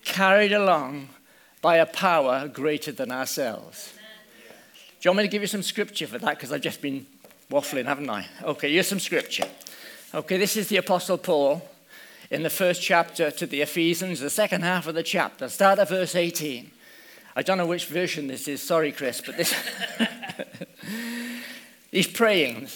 carried 0.04 0.52
along 0.52 1.08
by 1.62 1.78
a 1.78 1.86
power 1.86 2.50
greater 2.50 2.92
than 2.92 3.14
ourselves. 3.14 3.94
Do 5.00 5.08
you 5.08 5.12
want 5.12 5.20
me 5.20 5.24
to 5.24 5.30
give 5.30 5.42
you 5.42 5.48
some 5.48 5.64
scripture 5.64 6.06
for 6.06 6.18
that? 6.18 6.36
Because 6.36 6.52
I've 6.52 6.62
just 6.62 6.82
been 6.82 7.08
waffling, 7.50 7.86
haven't 7.86 8.10
I? 8.10 8.28
Okay, 8.44 8.74
here's 8.74 8.90
some 8.90 9.00
scripture. 9.00 9.48
Okay, 10.14 10.38
this 10.38 10.58
is 10.58 10.68
the 10.68 10.78
Apostle 10.78 11.18
Paul 11.18 11.62
in 12.30 12.44
the 12.44 12.50
first 12.50 12.82
chapter 12.82 13.32
to 13.32 13.48
the 13.48 13.62
Ephesians, 13.62 14.20
the 14.20 14.30
second 14.30 14.64
half 14.64 14.86
of 14.86 14.96
the 14.96 15.04
chapter. 15.04 15.48
Start 15.48 15.80
at 15.80 15.88
verse 15.88 16.14
18. 16.14 16.72
I 17.38 17.44
don't 17.44 17.60
know 17.60 17.68
which 17.68 17.86
version 17.86 18.26
this 18.26 18.48
is. 18.48 18.64
Sorry, 18.64 18.92
Chris, 18.92 19.22
but 19.24 19.38
this. 19.38 19.54
He's 21.92 22.08
praying 22.08 22.68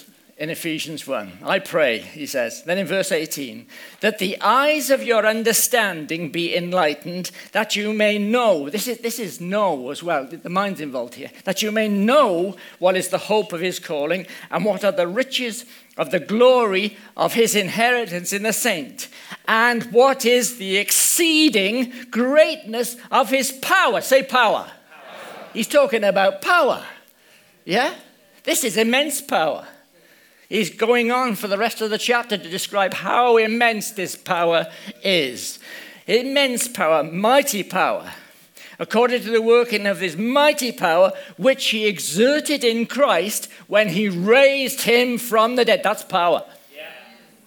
in 0.41 0.49
Ephesians 0.49 1.05
1. 1.05 1.33
I 1.43 1.59
pray, 1.59 1.99
he 1.99 2.25
says. 2.25 2.63
Then 2.63 2.79
in 2.79 2.87
verse 2.87 3.11
18, 3.11 3.67
that 3.99 4.17
the 4.17 4.41
eyes 4.41 4.89
of 4.89 5.03
your 5.03 5.23
understanding 5.23 6.31
be 6.31 6.55
enlightened, 6.55 7.29
that 7.51 7.75
you 7.75 7.93
may 7.93 8.17
know. 8.17 8.67
This 8.67 8.87
is, 8.87 8.97
this 8.97 9.19
is 9.19 9.39
know 9.39 9.91
as 9.91 10.01
well, 10.01 10.25
the 10.25 10.49
mind's 10.49 10.81
involved 10.81 11.13
here. 11.13 11.29
That 11.43 11.61
you 11.61 11.71
may 11.71 11.87
know 11.87 12.55
what 12.79 12.97
is 12.97 13.09
the 13.09 13.19
hope 13.19 13.53
of 13.53 13.61
his 13.61 13.77
calling 13.77 14.25
and 14.49 14.65
what 14.65 14.83
are 14.83 14.91
the 14.91 15.07
riches 15.07 15.63
of 15.95 16.09
the 16.09 16.19
glory 16.19 16.97
of 17.15 17.35
his 17.35 17.53
inheritance 17.53 18.33
in 18.33 18.41
the 18.41 18.53
saint, 18.53 19.09
and 19.47 19.83
what 19.91 20.25
is 20.25 20.57
the 20.57 20.77
exceeding 20.77 21.93
greatness 22.09 22.97
of 23.11 23.29
his 23.29 23.51
power. 23.51 24.01
Say 24.01 24.23
power. 24.23 24.63
power. 24.63 24.71
He's 25.53 25.67
talking 25.67 26.03
about 26.03 26.41
power. 26.41 26.83
Yeah? 27.63 27.93
This 28.43 28.63
is 28.63 28.75
immense 28.75 29.21
power. 29.21 29.67
He's 30.51 30.69
going 30.69 31.11
on 31.11 31.37
for 31.37 31.47
the 31.47 31.57
rest 31.57 31.79
of 31.79 31.91
the 31.91 31.97
chapter 31.97 32.37
to 32.37 32.49
describe 32.49 32.93
how 32.93 33.37
immense 33.37 33.91
this 33.91 34.17
power 34.17 34.67
is. 35.01 35.59
Immense 36.07 36.67
power, 36.67 37.05
mighty 37.05 37.63
power, 37.63 38.11
according 38.77 39.21
to 39.21 39.31
the 39.31 39.41
working 39.41 39.87
of 39.87 40.01
his 40.01 40.17
mighty 40.17 40.73
power, 40.73 41.13
which 41.37 41.69
he 41.69 41.87
exerted 41.87 42.65
in 42.65 42.85
Christ 42.85 43.49
when 43.67 43.87
he 43.87 44.09
raised 44.09 44.81
him 44.81 45.17
from 45.17 45.55
the 45.55 45.63
dead. 45.63 45.83
That's 45.83 46.03
power. 46.03 46.43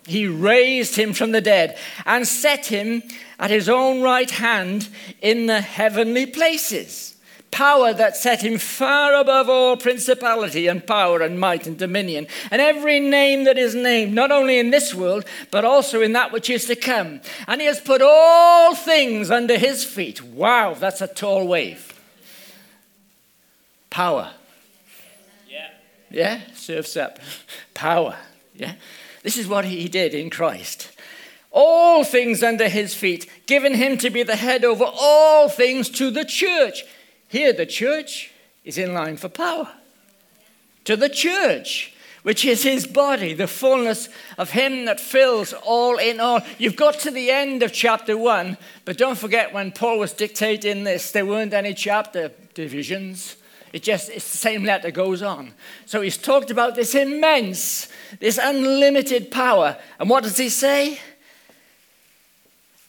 He 0.06 0.26
raised 0.26 0.96
him 0.96 1.12
from 1.12 1.32
the 1.32 1.42
dead 1.42 1.76
and 2.06 2.26
set 2.26 2.64
him 2.64 3.02
at 3.38 3.50
his 3.50 3.68
own 3.68 4.00
right 4.00 4.30
hand 4.30 4.88
in 5.20 5.44
the 5.44 5.61
heavenly 5.61 6.25
places 6.25 7.13
power 7.54 7.94
that 7.94 8.16
set 8.16 8.42
him 8.42 8.58
far 8.58 9.14
above 9.14 9.49
all 9.49 9.76
principality 9.76 10.66
and 10.66 10.84
power 10.84 11.23
and 11.23 11.38
might 11.38 11.68
and 11.68 11.78
dominion, 11.78 12.26
and 12.50 12.61
every 12.61 12.99
name 12.99 13.44
that 13.44 13.56
is 13.56 13.76
named, 13.76 14.12
not 14.12 14.32
only 14.32 14.58
in 14.58 14.70
this 14.70 14.92
world, 14.92 15.25
but 15.52 15.64
also 15.64 16.02
in 16.02 16.12
that 16.14 16.32
which 16.32 16.50
is 16.50 16.64
to 16.64 16.75
come. 16.75 17.20
And 17.46 17.61
he 17.61 17.68
has 17.68 17.80
put 17.80 18.02
all 18.02 18.75
things 18.75 19.30
under 19.30 19.56
his 19.56 19.84
feet. 19.84 20.20
Wow, 20.20 20.75
that's 20.75 21.00
a 21.00 21.06
tall 21.06 21.46
wave. 21.46 21.92
Power. 23.88 24.32
Yeah. 25.49 25.70
Yeah, 26.11 26.40
surfs 26.54 26.96
up. 26.96 27.20
Power. 27.73 28.16
Yeah. 28.56 28.75
This 29.23 29.37
is 29.37 29.46
what 29.46 29.64
he 29.64 29.88
did 29.88 30.12
in 30.12 30.28
Christ 30.28 30.90
all 31.56 32.02
things 32.02 32.42
under 32.42 32.68
his 32.68 32.96
feet, 32.96 33.30
given 33.46 33.75
him 33.75 33.96
to 33.96 34.11
be 34.11 34.25
the 34.25 34.34
head 34.34 34.64
over 34.64 34.84
all 34.84 35.49
things 35.49 35.88
to 35.88 36.11
the 36.11 36.25
church. 36.25 36.82
Here, 37.35 37.53
the 37.53 37.67
church 37.67 38.31
is 38.64 38.79
in 38.79 38.95
line 38.95 39.17
for 39.17 39.29
power. 39.29 39.69
To 40.85 40.95
the 40.95 41.09
church, 41.09 41.93
which 42.23 42.45
is 42.45 42.62
his 42.62 42.87
body, 42.87 43.35
the 43.35 43.49
fullness 43.49 44.09
of 44.38 44.50
him 44.50 44.85
that 44.85 45.00
fills 45.00 45.53
all 45.53 45.99
in 45.99 46.21
all. 46.21 46.43
You've 46.59 46.76
got 46.76 47.00
to 47.00 47.11
the 47.11 47.33
end 47.33 47.64
of 47.64 47.73
chapter 47.73 48.17
one, 48.17 48.56
but 48.85 48.99
don't 48.99 49.19
forget 49.19 49.52
when 49.52 49.73
Paul 49.73 49.99
was 49.99 50.13
dictating 50.13 50.85
this, 50.85 51.11
there 51.11 51.26
weren't 51.26 51.52
any 51.52 51.75
chapter 51.75 52.30
divisions. 52.54 53.35
It 53.73 53.82
just, 53.82 54.11
it's 54.11 54.30
the 54.30 54.39
same 54.39 54.63
letter 54.63 54.93
goes 54.93 55.21
on. 55.21 55.54
So 55.87 56.02
he's 56.02 56.17
talked 56.17 56.52
about 56.52 56.76
this 56.76 56.95
immense, 56.95 57.89
this 58.21 58.39
unlimited 58.41 59.32
power. 59.32 59.76
And 59.99 60.08
what 60.08 60.23
does 60.23 60.37
he 60.37 60.49
say? 60.49 61.00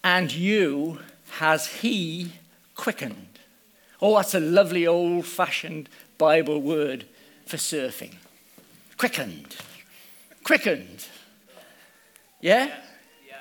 And 0.03 0.31
you 0.31 0.99
has 1.39 1.65
he 1.65 2.33
quickened. 2.75 3.34
Oh, 4.07 4.17
that's 4.17 4.35
a 4.35 4.39
lovely 4.39 4.85
old 4.85 5.25
fashioned 5.25 5.89
Bible 6.19 6.61
word 6.61 7.05
for 7.47 7.57
surfing. 7.57 8.13
Quickened. 8.97 9.55
Quickened. 10.43 11.07
Yeah? 12.39 12.67
Yeah. 13.27 13.37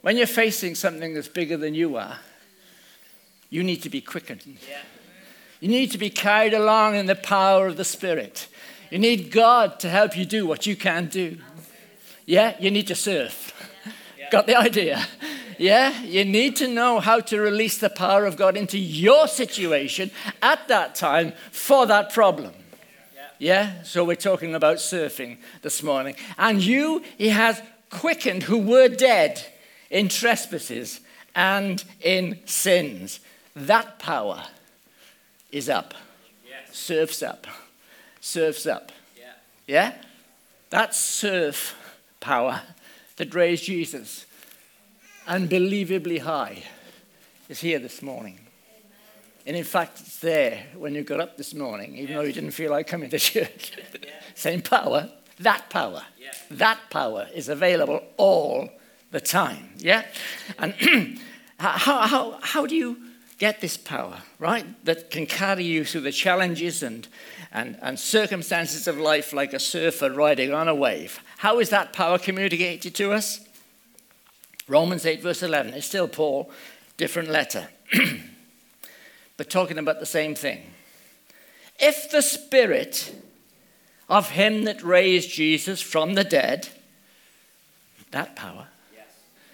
When 0.00 0.16
you're 0.16 0.26
facing 0.26 0.74
something 0.74 1.14
that's 1.14 1.28
bigger 1.28 1.56
than 1.56 1.76
you 1.76 1.96
are, 1.96 2.18
you 3.48 3.62
need 3.62 3.80
to 3.82 3.88
be 3.88 4.00
quickened. 4.00 4.42
Yeah. 4.44 4.80
You 5.60 5.68
need 5.68 5.92
to 5.92 5.98
be 5.98 6.10
carried 6.10 6.52
along 6.52 6.96
in 6.96 7.06
the 7.06 7.14
power 7.14 7.68
of 7.68 7.76
the 7.76 7.84
Spirit. 7.84 8.48
You 8.90 8.98
need 8.98 9.30
God 9.30 9.78
to 9.78 9.88
help 9.88 10.16
you 10.16 10.24
do 10.24 10.48
what 10.48 10.66
you 10.66 10.74
can't 10.74 11.12
do. 11.12 11.38
Yeah? 12.24 12.56
You 12.58 12.72
need 12.72 12.88
to 12.88 12.96
surf. 12.96 13.52
Got 14.32 14.48
the 14.48 14.56
idea? 14.56 15.06
Yeah, 15.58 16.02
you 16.02 16.24
need 16.24 16.56
to 16.56 16.68
know 16.68 17.00
how 17.00 17.20
to 17.20 17.40
release 17.40 17.78
the 17.78 17.90
power 17.90 18.26
of 18.26 18.36
God 18.36 18.56
into 18.56 18.78
your 18.78 19.26
situation 19.28 20.10
at 20.42 20.68
that 20.68 20.94
time 20.94 21.32
for 21.50 21.86
that 21.86 22.12
problem. 22.12 22.52
Yeah, 23.38 23.82
so 23.82 24.02
we're 24.04 24.16
talking 24.16 24.54
about 24.54 24.76
surfing 24.76 25.36
this 25.60 25.82
morning. 25.82 26.16
And 26.38 26.62
you, 26.62 27.02
he 27.18 27.28
has 27.28 27.60
quickened 27.90 28.44
who 28.44 28.58
were 28.58 28.88
dead 28.88 29.44
in 29.90 30.08
trespasses 30.08 31.00
and 31.34 31.84
in 32.00 32.38
sins. 32.46 33.20
That 33.54 33.98
power 33.98 34.44
is 35.52 35.68
up. 35.68 35.94
Yes. 36.48 36.76
Surfs 36.76 37.22
up. 37.22 37.46
Surfs 38.20 38.66
up. 38.66 38.90
Yeah. 39.18 39.32
yeah? 39.66 39.94
That 40.70 40.94
surf 40.94 41.76
power 42.20 42.62
that 43.16 43.34
raised 43.34 43.64
Jesus 43.64 44.24
unbelievably 45.26 46.18
high 46.18 46.62
is 47.48 47.60
here 47.60 47.78
this 47.78 48.02
morning. 48.02 48.40
And 49.46 49.56
in 49.56 49.64
fact, 49.64 50.00
it's 50.00 50.18
there 50.18 50.66
when 50.76 50.94
you 50.94 51.02
got 51.02 51.20
up 51.20 51.36
this 51.36 51.54
morning, 51.54 51.96
even 51.96 52.16
though 52.16 52.22
you 52.22 52.32
didn't 52.32 52.50
feel 52.50 52.72
like 52.72 52.86
coming 52.86 53.10
to 53.10 53.18
church. 53.32 53.72
Same 54.34 54.60
power, 54.60 55.10
that 55.38 55.70
power, 55.70 56.02
that 56.50 56.78
power 56.90 57.28
is 57.34 57.48
available 57.48 58.02
all 58.16 58.68
the 59.12 59.20
time. 59.20 59.70
Yeah? 59.78 60.04
And 60.58 60.74
how, 61.58 62.06
how, 62.06 62.38
how 62.42 62.66
do 62.66 62.74
you 62.74 62.96
get 63.38 63.60
this 63.60 63.76
power, 63.76 64.22
right? 64.38 64.66
That 64.84 65.10
can 65.10 65.26
carry 65.26 65.64
you 65.64 65.84
through 65.84 66.02
the 66.02 66.12
challenges 66.12 66.82
and, 66.82 67.06
and, 67.52 67.78
and 67.82 67.98
circumstances 67.98 68.88
of 68.88 68.98
life 68.98 69.32
like 69.32 69.52
a 69.52 69.60
surfer 69.60 70.10
riding 70.10 70.52
on 70.52 70.68
a 70.68 70.74
wave. 70.74 71.20
How 71.38 71.60
is 71.60 71.70
that 71.70 71.92
power 71.92 72.18
communicated 72.18 72.94
to 72.96 73.12
us? 73.12 73.45
Romans 74.68 75.06
8, 75.06 75.22
verse 75.22 75.42
11. 75.42 75.74
It's 75.74 75.86
still 75.86 76.08
Paul, 76.08 76.50
different 76.96 77.28
letter, 77.28 77.68
but 79.36 79.50
talking 79.50 79.78
about 79.78 80.00
the 80.00 80.06
same 80.06 80.34
thing. 80.34 80.62
If 81.78 82.10
the 82.10 82.22
spirit 82.22 83.14
of 84.08 84.30
him 84.30 84.64
that 84.64 84.82
raised 84.82 85.30
Jesus 85.30 85.80
from 85.80 86.14
the 86.14 86.24
dead, 86.24 86.68
that 88.12 88.34
power, 88.34 88.68
yes. 88.94 89.06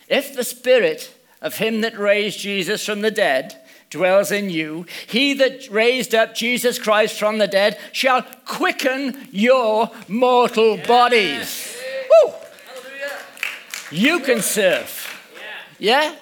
if 0.09 0.35
the 0.35 0.45
spirit 0.45 1.15
of 1.41 1.57
him 1.57 1.81
that 1.81 1.99
raised 1.99 2.39
Jesus 2.39 2.85
from 2.85 3.01
the 3.01 3.11
dead 3.11 3.61
dwells 3.91 4.31
in 4.31 4.49
you, 4.49 4.87
he 5.07 5.35
that 5.35 5.69
raised 5.71 6.15
up 6.15 6.35
Jesus 6.35 6.79
Christ 6.79 7.19
from 7.19 7.39
the 7.39 7.47
dead 7.47 7.79
shall 7.93 8.23
quicken 8.47 9.29
your 9.31 9.91
mortal 10.09 10.77
yes. 10.77 10.87
bodies. 10.87 11.72
You 13.93 14.21
can 14.21 14.41
serve. 14.41 15.21
Yeah? 15.79 16.15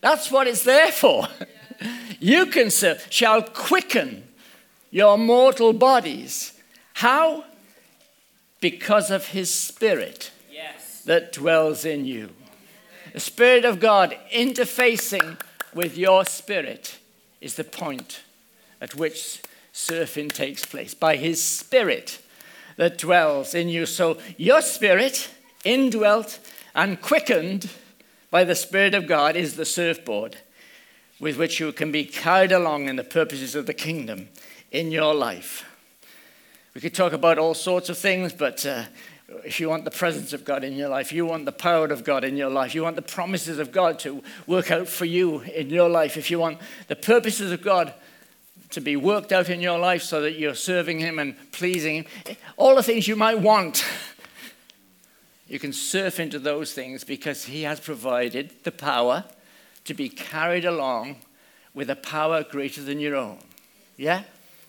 That's 0.00 0.30
what 0.30 0.46
it's 0.46 0.64
there 0.64 0.90
for. 0.90 1.28
you 2.20 2.46
can 2.46 2.70
serve, 2.70 3.06
shall 3.10 3.42
quicken 3.42 4.24
your 4.90 5.18
mortal 5.18 5.72
bodies. 5.72 6.58
How? 6.94 7.44
Because 8.60 9.10
of 9.10 9.28
his 9.28 9.52
spirit 9.52 10.30
yes. 10.50 11.02
that 11.02 11.32
dwells 11.32 11.84
in 11.84 12.04
you. 12.04 12.30
The 13.12 13.20
Spirit 13.20 13.64
of 13.64 13.78
God 13.78 14.16
interfacing 14.32 15.38
with 15.74 15.98
your 15.98 16.24
spirit 16.24 16.98
is 17.40 17.56
the 17.56 17.64
point 17.64 18.22
at 18.80 18.94
which 18.94 19.42
surfing 19.74 20.32
takes 20.32 20.64
place. 20.64 20.94
By 20.94 21.16
his 21.16 21.42
spirit 21.42 22.20
that 22.76 22.98
dwells 22.98 23.54
in 23.54 23.68
you. 23.68 23.84
So 23.84 24.18
your 24.36 24.62
spirit, 24.62 25.28
indwelt 25.64 26.38
and 26.74 27.00
quickened 27.00 27.70
by 28.30 28.44
the 28.44 28.54
Spirit 28.54 28.94
of 28.94 29.06
God 29.06 29.36
is 29.36 29.56
the 29.56 29.64
surfboard 29.64 30.36
with 31.20 31.38
which 31.38 31.60
you 31.60 31.72
can 31.72 31.92
be 31.92 32.04
carried 32.04 32.50
along 32.50 32.88
in 32.88 32.96
the 32.96 33.04
purposes 33.04 33.54
of 33.54 33.66
the 33.66 33.74
kingdom 33.74 34.28
in 34.70 34.90
your 34.90 35.14
life. 35.14 35.64
We 36.74 36.80
could 36.80 36.94
talk 36.94 37.12
about 37.12 37.38
all 37.38 37.54
sorts 37.54 37.88
of 37.88 37.98
things, 37.98 38.32
but 38.32 38.64
uh, 38.64 38.84
if 39.44 39.60
you 39.60 39.68
want 39.68 39.84
the 39.84 39.90
presence 39.90 40.32
of 40.32 40.44
God 40.44 40.64
in 40.64 40.72
your 40.72 40.88
life, 40.88 41.12
you 41.12 41.26
want 41.26 41.44
the 41.44 41.52
power 41.52 41.86
of 41.86 42.04
God 42.04 42.24
in 42.24 42.36
your 42.36 42.50
life, 42.50 42.74
you 42.74 42.82
want 42.82 42.96
the 42.96 43.02
promises 43.02 43.58
of 43.58 43.70
God 43.70 43.98
to 44.00 44.22
work 44.46 44.70
out 44.70 44.88
for 44.88 45.04
you 45.04 45.40
in 45.40 45.70
your 45.70 45.88
life, 45.88 46.16
if 46.16 46.30
you 46.30 46.38
want 46.38 46.58
the 46.88 46.96
purposes 46.96 47.52
of 47.52 47.62
God 47.62 47.92
to 48.70 48.80
be 48.80 48.96
worked 48.96 49.32
out 49.32 49.50
in 49.50 49.60
your 49.60 49.78
life 49.78 50.02
so 50.02 50.22
that 50.22 50.38
you're 50.38 50.54
serving 50.54 50.98
Him 50.98 51.18
and 51.18 51.36
pleasing 51.52 51.96
Him, 51.96 52.36
all 52.56 52.74
the 52.74 52.82
things 52.82 53.06
you 53.06 53.16
might 53.16 53.38
want, 53.38 53.84
you 55.52 55.58
can 55.58 55.74
surf 55.74 56.18
into 56.18 56.38
those 56.38 56.72
things 56.72 57.04
because 57.04 57.44
He 57.44 57.64
has 57.64 57.78
provided 57.78 58.54
the 58.62 58.72
power 58.72 59.24
to 59.84 59.92
be 59.92 60.08
carried 60.08 60.64
along 60.64 61.16
with 61.74 61.90
a 61.90 61.96
power 61.96 62.42
greater 62.42 62.80
than 62.80 62.98
your 62.98 63.16
own. 63.16 63.36
Yeah? 63.98 64.20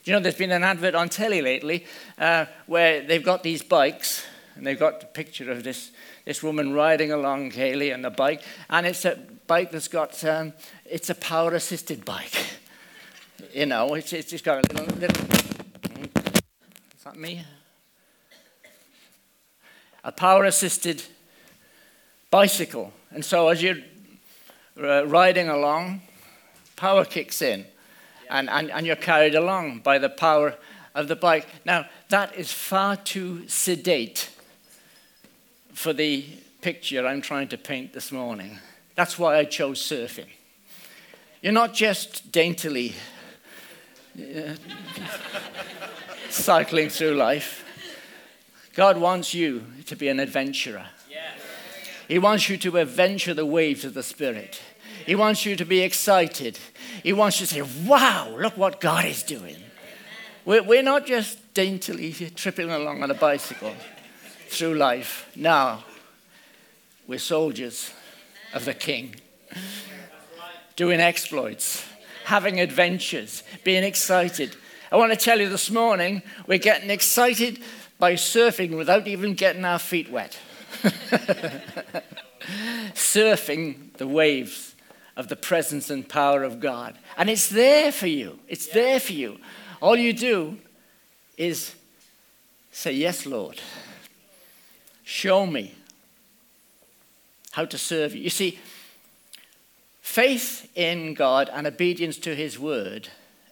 Do 0.04 0.12
You 0.12 0.18
know, 0.18 0.20
there's 0.20 0.36
been 0.36 0.52
an 0.52 0.66
advert 0.66 0.94
on 0.94 1.08
telly 1.08 1.42
lately 1.42 1.86
uh, 2.18 2.48
where 2.66 3.02
they've 3.02 3.24
got 3.24 3.44
these 3.44 3.64
bikes 3.64 4.26
and 4.58 4.68
they've 4.68 4.78
got 4.78 5.02
a 5.02 5.06
picture 5.06 5.50
of 5.50 5.64
this, 5.64 5.92
this 6.26 6.44
woman 6.44 6.74
riding 6.74 7.14
along 7.14 7.50
gaily 7.50 7.94
on 7.94 8.04
a 8.04 8.12
bike, 8.12 8.42
and 8.70 8.86
it's 8.86 9.06
a 9.06 9.18
bike 9.48 9.72
that's 9.72 9.88
got, 9.88 10.22
um, 10.26 10.52
it's 10.84 11.10
a 11.10 11.16
power 11.16 11.54
assisted 11.54 12.04
bike. 12.04 12.36
you 13.54 13.68
know, 13.68 13.94
it's, 13.94 14.12
it's 14.12 14.30
just 14.30 14.44
got 14.44 14.70
a 14.70 14.74
little, 14.74 14.96
little, 14.98 15.26
is 15.34 17.04
that 17.06 17.16
me? 17.16 17.46
A 20.04 20.12
power 20.12 20.46
assisted 20.46 21.04
bicycle. 22.30 22.92
And 23.12 23.24
so 23.24 23.48
as 23.50 23.62
you're 23.62 23.78
uh, 24.82 25.06
riding 25.06 25.50
along, 25.50 26.02
power 26.76 27.06
kicks 27.06 27.42
in, 27.42 27.66
and, 28.30 28.50
and, 28.50 28.72
and 28.72 28.86
you're 28.86 28.96
carried 28.96 29.36
along 29.36 29.80
by 29.80 30.00
the 30.00 30.10
power 30.10 30.56
of 30.96 31.08
the 31.08 31.16
bike. 31.16 31.48
Now, 31.66 31.86
that 32.10 32.36
is 32.36 32.52
far 32.52 32.96
too 32.96 33.48
sedate 33.48 34.30
for 35.74 35.94
the 35.94 36.26
picture 36.62 37.06
I'm 37.06 37.22
trying 37.22 37.50
to 37.50 37.58
paint 37.58 37.94
this 37.94 38.12
morning. 38.12 38.60
That's 38.96 39.18
why 39.20 39.38
I 39.38 39.46
chose 39.46 39.82
surfing. 39.82 40.30
You're 41.42 41.52
not 41.52 41.74
just 41.74 42.32
daintily 42.32 42.94
uh, 44.18 44.56
cycling 46.30 46.90
through 46.90 47.16
life. 47.16 47.63
God 48.74 48.98
wants 48.98 49.34
you 49.34 49.66
to 49.86 49.96
be 49.96 50.08
an 50.08 50.20
adventurer. 50.20 50.86
He 52.08 52.20
wants 52.20 52.50
you 52.50 52.58
to 52.58 52.78
adventure 52.78 53.34
the 53.34 53.46
waves 53.46 53.86
of 53.86 53.94
the 53.94 54.04
Spirit. 54.04 54.62
He 55.06 55.16
wants 55.16 55.46
you 55.46 55.56
to 55.56 55.66
be 55.66 55.82
excited. 55.82 56.60
He 57.02 57.14
wants 57.14 57.40
you 57.40 57.48
to 57.48 57.54
say, 57.54 57.88
Wow, 57.88 58.36
look 58.38 58.58
what 58.58 58.80
God 58.82 59.06
is 59.06 59.24
doing. 59.24 59.58
We're, 60.46 60.64
we're 60.64 60.84
not 60.84 61.06
just 61.06 61.54
daintily 61.54 62.12
tripping 62.36 62.70
along 62.70 63.04
on 63.04 63.10
a 63.10 63.14
bicycle 63.14 63.74
through 64.48 64.76
life. 64.76 65.32
Now, 65.36 65.86
we're 67.08 67.20
soldiers 67.20 67.92
of 68.54 68.66
the 68.66 68.74
King, 68.74 69.16
doing 70.76 71.00
exploits, 71.00 71.86
having 72.26 72.60
adventures, 72.60 73.44
being 73.64 73.84
excited. 73.84 74.56
I 74.92 74.98
want 74.98 75.12
to 75.12 75.18
tell 75.18 75.40
you 75.40 75.50
this 75.50 75.72
morning, 75.72 76.22
we're 76.46 76.60
getting 76.60 76.90
excited 76.90 77.60
by 78.04 78.16
surfing 78.16 78.76
without 78.76 79.08
even 79.08 79.34
getting 79.34 79.64
our 79.64 79.80
feet 79.80 80.12
wet. 80.12 80.38
surfing 82.94 83.94
the 83.94 84.06
waves 84.06 84.76
of 85.16 85.30
the 85.30 85.38
presence 85.38 85.90
and 85.90 86.10
power 86.10 86.44
of 86.44 86.60
God. 86.60 87.00
And 87.16 87.30
it's 87.30 87.48
there 87.48 87.94
for 87.94 88.08
you. 88.08 88.40
It's 88.50 88.68
there 88.68 89.00
for 89.00 89.14
you. 89.14 89.38
All 89.82 89.96
you 89.96 90.12
do 90.12 90.58
is 91.38 91.76
say, 92.74 92.92
Yes, 92.92 93.26
Lord. 93.26 93.62
Show 95.06 95.46
me 95.46 95.74
how 97.52 97.64
to 97.64 97.78
serve 97.78 98.14
you. 98.14 98.24
You 98.24 98.30
see, 98.30 98.60
faith 100.02 100.70
in 100.76 101.14
God 101.14 101.50
and 101.54 101.66
obedience 101.66 102.18
to 102.18 102.36
His 102.36 102.60
word 102.60 103.08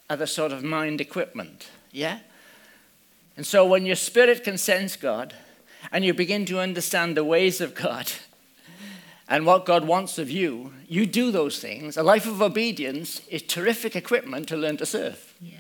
are 0.10 0.18
the 0.18 0.28
sort 0.28 0.52
of 0.52 0.62
mind 0.62 1.00
equipment, 1.00 1.70
yeah? 1.94 2.20
And 3.42 3.46
so 3.48 3.66
when 3.66 3.88
your 3.88 3.96
spirit 3.96 4.44
can 4.44 4.60
sense 4.60 4.96
God 4.96 5.34
and 5.92 6.06
you 6.06 6.14
begin 6.14 6.46
to 6.46 6.60
understand 6.60 7.18
the 7.18 7.24
ways 7.24 7.60
of 7.60 7.74
God 7.74 8.12
and 9.28 9.48
what 9.48 9.66
God 9.66 9.88
wants 9.88 10.20
of 10.20 10.30
you, 10.30 10.74
you 10.88 11.08
do 11.08 11.32
those 11.32 11.58
things. 11.58 11.98
A 11.98 12.04
life 12.04 12.28
of 12.28 12.40
obedience 12.40 13.22
is 13.30 13.42
terrific 13.42 13.96
equipment 13.96 14.48
to 14.50 14.58
learn 14.58 14.78
to 14.78 14.86
serve. 14.86 15.34
Yeah. 15.42 15.56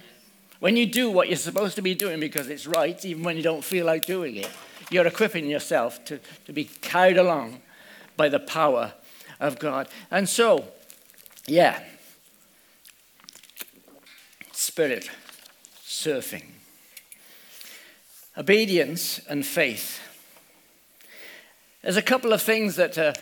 When 0.59 0.77
you 0.77 0.85
do 0.85 1.09
what 1.09 1.27
you're 1.27 1.37
supposed 1.37 1.75
to 1.75 1.81
be 1.81 1.95
doing 1.95 2.19
because 2.19 2.49
it's 2.49 2.67
right, 2.67 3.03
even 3.03 3.23
when 3.23 3.35
you 3.35 3.41
don't 3.41 3.63
feel 3.63 3.87
like 3.87 4.05
doing 4.05 4.35
it, 4.35 4.51
you're 4.91 5.07
equipping 5.07 5.47
yourself 5.47 6.05
to, 6.05 6.19
to 6.45 6.53
be 6.53 6.65
carried 6.65 7.17
along 7.17 7.61
by 8.15 8.29
the 8.29 8.39
power 8.39 8.93
of 9.39 9.57
God. 9.57 9.89
And 10.11 10.29
so, 10.29 10.65
yeah, 11.47 11.81
spirit 14.51 15.09
surfing, 15.83 16.45
obedience 18.37 19.19
and 19.29 19.45
faith. 19.45 19.99
There's 21.81 21.97
a 21.97 22.01
couple 22.01 22.31
of 22.33 22.41
things 22.41 22.75
that 22.75 22.97
are 22.97 23.13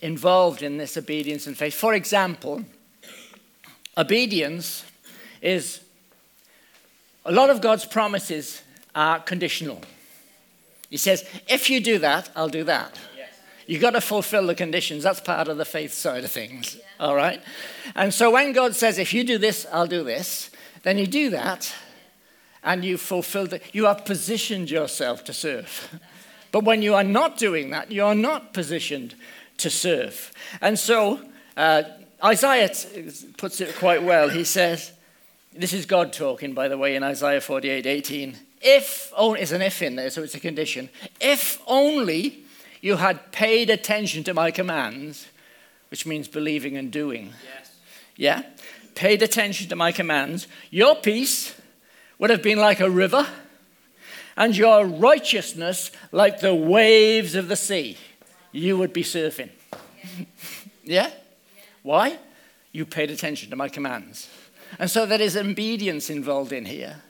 involved 0.00 0.62
in 0.62 0.76
this 0.76 0.96
obedience 0.96 1.46
and 1.46 1.56
faith. 1.56 1.74
For 1.74 1.94
example, 1.94 2.64
obedience 3.96 4.84
is 5.40 5.80
a 7.24 7.32
lot 7.32 7.50
of 7.50 7.60
God's 7.60 7.84
promises 7.84 8.62
are 8.94 9.20
conditional. 9.20 9.80
He 10.90 10.96
says, 10.96 11.24
if 11.48 11.70
you 11.70 11.80
do 11.80 11.98
that, 11.98 12.30
I'll 12.36 12.48
do 12.48 12.64
that. 12.64 12.98
Yes. 13.16 13.30
You've 13.66 13.80
got 13.80 13.92
to 13.92 14.00
fulfill 14.00 14.46
the 14.46 14.54
conditions. 14.54 15.04
That's 15.04 15.20
part 15.20 15.48
of 15.48 15.56
the 15.56 15.64
faith 15.64 15.94
side 15.94 16.24
of 16.24 16.30
things. 16.30 16.76
Yeah. 16.76 17.06
All 17.06 17.14
right? 17.14 17.40
And 17.94 18.12
so 18.12 18.30
when 18.30 18.52
God 18.52 18.76
says, 18.76 18.98
if 18.98 19.14
you 19.14 19.24
do 19.24 19.38
this, 19.38 19.66
I'll 19.72 19.86
do 19.86 20.04
this, 20.04 20.50
then 20.82 20.98
you 20.98 21.06
do 21.06 21.30
that 21.30 21.72
and 22.62 22.84
you 22.84 22.96
fulfill 22.98 23.52
it. 23.52 23.62
You 23.72 23.86
have 23.86 24.04
positioned 24.04 24.70
yourself 24.70 25.24
to 25.24 25.32
serve. 25.32 25.98
But 26.52 26.64
when 26.64 26.82
you 26.82 26.94
are 26.94 27.04
not 27.04 27.38
doing 27.38 27.70
that, 27.70 27.90
you 27.90 28.04
are 28.04 28.14
not 28.14 28.52
positioned 28.52 29.14
to 29.56 29.70
serve. 29.70 30.32
And 30.60 30.78
so 30.78 31.20
uh, 31.56 31.84
Isaiah 32.22 32.70
puts 33.38 33.60
it 33.60 33.74
quite 33.76 34.02
well. 34.02 34.28
He 34.28 34.44
says, 34.44 34.92
this 35.54 35.72
is 35.72 35.86
God 35.86 36.12
talking, 36.12 36.52
by 36.52 36.68
the 36.68 36.76
way, 36.76 36.94
in 36.94 37.02
Isaiah 37.02 37.40
48 37.40 37.86
18 37.86 38.36
if 38.62 39.12
only, 39.16 39.38
there's 39.38 39.52
an 39.52 39.60
if 39.60 39.82
in 39.82 39.96
there, 39.96 40.08
so 40.10 40.22
it's 40.22 40.36
a 40.36 40.40
condition. 40.40 40.88
If 41.20 41.60
only 41.66 42.44
you 42.80 42.96
had 42.96 43.32
paid 43.32 43.70
attention 43.70 44.22
to 44.24 44.34
my 44.34 44.52
commands, 44.52 45.26
which 45.90 46.06
means 46.06 46.28
believing 46.28 46.76
and 46.76 46.90
doing. 46.90 47.32
Yes. 47.44 47.76
Yeah? 48.16 48.42
Paid 48.94 49.22
attention 49.22 49.68
to 49.68 49.76
my 49.76 49.90
commands, 49.90 50.46
your 50.70 50.94
peace 50.94 51.60
would 52.22 52.30
have 52.30 52.40
been 52.40 52.60
like 52.60 52.78
a 52.78 52.88
river, 52.88 53.26
and 54.36 54.56
your 54.56 54.86
righteousness 54.86 55.90
like 56.12 56.38
the 56.38 56.54
waves 56.54 57.34
of 57.34 57.48
the 57.48 57.56
sea. 57.56 57.98
You 58.52 58.78
would 58.78 58.92
be 58.92 59.02
surfing. 59.02 59.50
yeah? 60.84 61.10
Why? 61.82 62.16
You 62.70 62.86
paid 62.86 63.10
attention 63.10 63.50
to 63.50 63.56
my 63.56 63.68
commands. 63.68 64.30
And 64.78 64.88
so 64.88 65.04
there 65.04 65.20
is 65.20 65.36
obedience 65.36 66.10
involved 66.10 66.52
in 66.52 66.66
here. 66.66 67.02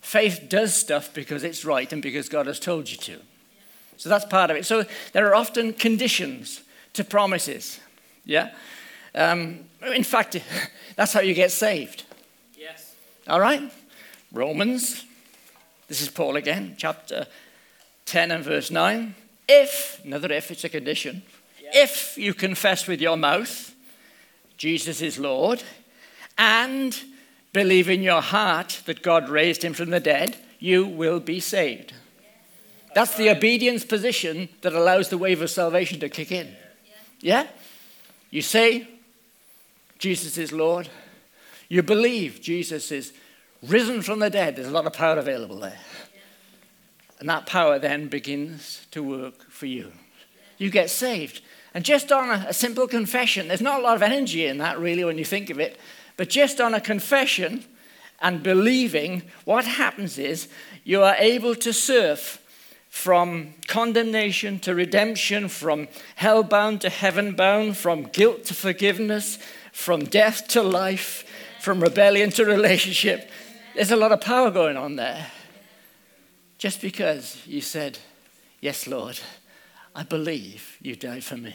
Faith 0.00 0.46
does 0.48 0.74
stuff 0.74 1.14
because 1.14 1.44
it's 1.44 1.64
right 1.64 1.92
and 1.92 2.02
because 2.02 2.28
God 2.28 2.48
has 2.48 2.58
told 2.58 2.90
you 2.90 2.96
to. 2.96 3.20
So 3.98 4.08
that's 4.08 4.24
part 4.24 4.50
of 4.50 4.56
it. 4.56 4.66
So 4.66 4.84
there 5.12 5.28
are 5.28 5.36
often 5.36 5.74
conditions 5.74 6.62
to 6.94 7.04
promises. 7.04 7.78
Yeah? 8.24 8.52
Um, 9.14 9.60
in 9.94 10.02
fact, 10.02 10.36
that's 10.96 11.12
how 11.12 11.20
you 11.20 11.34
get 11.34 11.52
saved. 11.52 12.02
Yes. 12.58 12.96
All 13.28 13.38
right? 13.38 13.70
Romans, 14.36 15.04
this 15.88 16.02
is 16.02 16.08
Paul 16.08 16.36
again, 16.36 16.74
chapter 16.76 17.26
10 18.04 18.30
and 18.30 18.44
verse 18.44 18.70
9. 18.70 19.14
If, 19.48 20.00
another 20.04 20.30
if, 20.30 20.50
it's 20.50 20.64
a 20.64 20.68
condition, 20.68 21.22
if 21.72 22.18
you 22.18 22.34
confess 22.34 22.86
with 22.86 23.00
your 23.00 23.16
mouth 23.16 23.74
Jesus 24.56 25.02
is 25.02 25.18
Lord 25.18 25.62
and 26.38 26.98
believe 27.52 27.88
in 27.88 28.02
your 28.02 28.22
heart 28.22 28.82
that 28.86 29.02
God 29.02 29.28
raised 29.28 29.62
him 29.62 29.74
from 29.74 29.90
the 29.90 30.00
dead, 30.00 30.36
you 30.58 30.86
will 30.86 31.20
be 31.20 31.40
saved. 31.40 31.92
That's 32.94 33.16
the 33.16 33.30
obedience 33.30 33.84
position 33.84 34.48
that 34.62 34.72
allows 34.72 35.10
the 35.10 35.18
wave 35.18 35.42
of 35.42 35.50
salvation 35.50 36.00
to 36.00 36.08
kick 36.08 36.32
in. 36.32 36.48
Yeah? 37.20 37.46
You 38.30 38.42
say, 38.42 38.88
Jesus 39.98 40.38
is 40.38 40.52
Lord. 40.52 40.88
You 41.68 41.82
believe 41.82 42.40
Jesus 42.40 42.90
is 42.90 43.12
risen 43.62 44.02
from 44.02 44.18
the 44.18 44.30
dead. 44.30 44.56
There's 44.56 44.68
a 44.68 44.72
lot 44.72 44.86
of 44.86 44.92
power 44.92 45.18
available 45.18 45.58
there. 45.58 45.78
And 47.18 47.28
that 47.28 47.46
power 47.46 47.78
then 47.78 48.08
begins 48.08 48.86
to 48.90 49.02
work 49.02 49.50
for 49.50 49.66
you. 49.66 49.92
You 50.58 50.70
get 50.70 50.90
saved. 50.90 51.42
And 51.74 51.84
just 51.84 52.12
on 52.12 52.30
a, 52.30 52.46
a 52.48 52.52
simple 52.54 52.86
confession, 52.86 53.48
there's 53.48 53.60
not 53.60 53.80
a 53.80 53.82
lot 53.82 53.96
of 53.96 54.02
energy 54.02 54.46
in 54.46 54.58
that, 54.58 54.78
really, 54.78 55.04
when 55.04 55.18
you 55.18 55.24
think 55.24 55.50
of 55.50 55.60
it. 55.60 55.78
But 56.16 56.28
just 56.28 56.60
on 56.60 56.74
a 56.74 56.80
confession 56.80 57.64
and 58.20 58.42
believing, 58.42 59.22
what 59.44 59.64
happens 59.66 60.18
is 60.18 60.48
you 60.84 61.02
are 61.02 61.16
able 61.18 61.54
to 61.56 61.72
surf 61.72 62.42
from 62.88 63.52
condemnation 63.66 64.58
to 64.60 64.74
redemption, 64.74 65.48
from 65.48 65.88
hell 66.14 66.42
bound 66.42 66.80
to 66.80 66.88
heaven 66.88 67.34
bound, 67.34 67.76
from 67.76 68.04
guilt 68.04 68.44
to 68.46 68.54
forgiveness, 68.54 69.38
from 69.70 70.04
death 70.04 70.48
to 70.48 70.62
life, 70.62 71.24
from 71.60 71.82
rebellion 71.82 72.30
to 72.30 72.44
relationship. 72.44 73.28
There's 73.76 73.90
a 73.90 73.96
lot 73.96 74.10
of 74.10 74.22
power 74.22 74.50
going 74.50 74.78
on 74.78 74.96
there. 74.96 75.26
Just 76.56 76.80
because 76.80 77.46
you 77.46 77.60
said, 77.60 77.98
Yes, 78.62 78.86
Lord, 78.86 79.20
I 79.94 80.02
believe 80.02 80.78
you 80.80 80.96
died 80.96 81.24
for 81.24 81.36
me. 81.36 81.54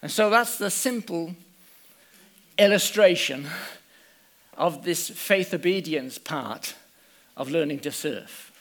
And 0.00 0.08
so 0.08 0.30
that's 0.30 0.56
the 0.56 0.70
simple 0.70 1.34
illustration 2.56 3.48
of 4.56 4.84
this 4.84 5.10
faith 5.10 5.52
obedience 5.52 6.16
part 6.16 6.76
of 7.36 7.50
learning 7.50 7.80
to 7.80 7.90
serve. 7.90 8.52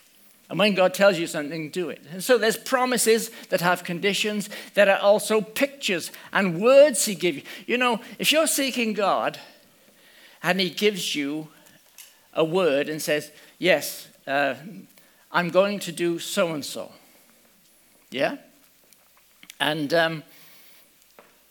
And 0.49 0.57
when 0.57 0.73
God 0.73 0.95
tells 0.95 1.19
you 1.19 1.27
something, 1.27 1.69
do 1.69 1.89
it. 1.91 2.01
And 2.11 2.23
so 2.23 2.39
there's 2.39 2.57
promises 2.57 3.29
that 3.49 3.61
have 3.61 3.83
conditions. 3.83 4.49
There 4.73 4.89
are 4.89 4.99
also 4.99 5.39
pictures 5.39 6.11
and 6.33 6.59
words 6.59 7.05
He 7.05 7.13
gives 7.13 7.37
you. 7.37 7.43
You 7.67 7.77
know, 7.77 8.01
if 8.17 8.31
you're 8.31 8.47
seeking 8.47 8.93
God 8.93 9.37
and 10.41 10.59
He 10.59 10.71
gives 10.71 11.13
you 11.13 11.49
a 12.37 12.43
word 12.45 12.87
and 12.87 13.01
says, 13.01 13.31
Yes, 13.59 14.07
uh, 14.25 14.55
I'm 15.31 15.49
going 15.49 15.79
to 15.79 15.91
do 15.91 16.19
so 16.19 16.53
and 16.53 16.63
so. 16.63 16.91
Yeah? 18.11 18.37
And 19.59 19.93
um, 19.93 20.23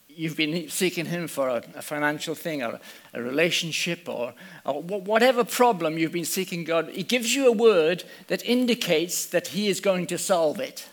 you've 0.09 0.37
been 0.37 0.71
seeking 0.71 1.07
Him 1.07 1.29
for 1.29 1.49
a, 1.49 1.63
a 1.75 1.83
financial 1.83 2.35
thing 2.35 2.63
or 2.63 2.75
a, 2.75 2.81
a 3.15 3.23
relationship 3.23 4.09
or, 4.09 4.33
or, 4.65 4.81
whatever 4.81 5.45
problem 5.45 5.99
you've 5.99 6.13
been 6.13 6.25
seeking 6.25 6.65
God, 6.65 6.89
He 6.91 7.03
gives 7.03 7.35
you 7.35 7.49
a 7.49 7.53
word 7.53 8.05
that 8.29 8.45
indicates 8.45 9.27
that 9.27 9.49
He 9.49 9.69
is 9.69 9.81
going 9.81 10.07
to 10.07 10.19
solve 10.19 10.61
it. 10.61 10.89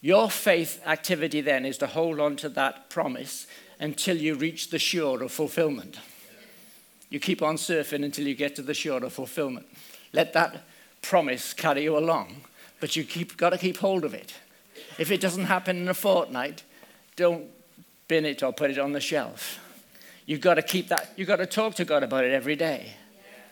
Your 0.00 0.30
faith 0.30 0.80
activity 0.86 1.40
then 1.40 1.64
is 1.64 1.78
to 1.78 1.88
hold 1.88 2.20
on 2.20 2.36
to 2.36 2.48
that 2.50 2.88
promise 2.88 3.46
until 3.80 4.16
you 4.16 4.34
reach 4.34 4.70
the 4.70 4.78
shore 4.78 5.22
of 5.22 5.32
fulfillment. 5.32 5.98
You 7.10 7.20
keep 7.20 7.42
on 7.42 7.56
surfing 7.56 8.04
until 8.04 8.26
you 8.26 8.34
get 8.34 8.56
to 8.56 8.62
the 8.62 8.74
shore 8.74 9.02
of 9.02 9.12
fulfillment. 9.12 9.66
Let 10.12 10.32
that 10.34 10.64
promise 11.02 11.52
carry 11.52 11.84
you 11.84 11.96
along, 11.96 12.42
but 12.80 12.96
you 12.96 13.04
keep 13.04 13.36
got 13.36 13.50
to 13.50 13.58
keep 13.58 13.78
hold 13.78 14.04
of 14.04 14.14
it. 14.14 14.34
If 14.98 15.10
it 15.10 15.20
doesn't 15.20 15.44
happen 15.44 15.76
in 15.76 15.88
a 15.88 15.94
fortnight, 15.94 16.64
don't 17.16 17.46
bin 18.08 18.24
it 18.24 18.42
or 18.42 18.52
put 18.52 18.70
it 18.70 18.78
on 18.78 18.92
the 18.92 19.00
shelf. 19.00 19.60
You've 20.26 20.40
got 20.40 20.54
to 20.54 20.62
keep 20.62 20.88
that, 20.88 21.12
you've 21.16 21.28
got 21.28 21.36
to 21.36 21.46
talk 21.46 21.74
to 21.76 21.84
God 21.84 22.02
about 22.02 22.24
it 22.24 22.32
every 22.32 22.56
day. 22.56 22.92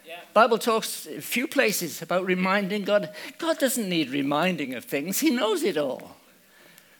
Yeah. 0.07 0.16
Bible 0.35 0.59
talks 0.59 1.07
a 1.07 1.21
few 1.21 1.47
places 1.47 2.03
about 2.03 2.27
reminding 2.27 2.85
God. 2.85 3.11
God 3.38 3.59
doesn't 3.59 3.88
need 3.88 4.11
reminding 4.11 4.75
of 4.75 4.85
things, 4.85 5.21
He 5.21 5.31
knows 5.31 5.62
it 5.62 5.77
all. 5.77 6.16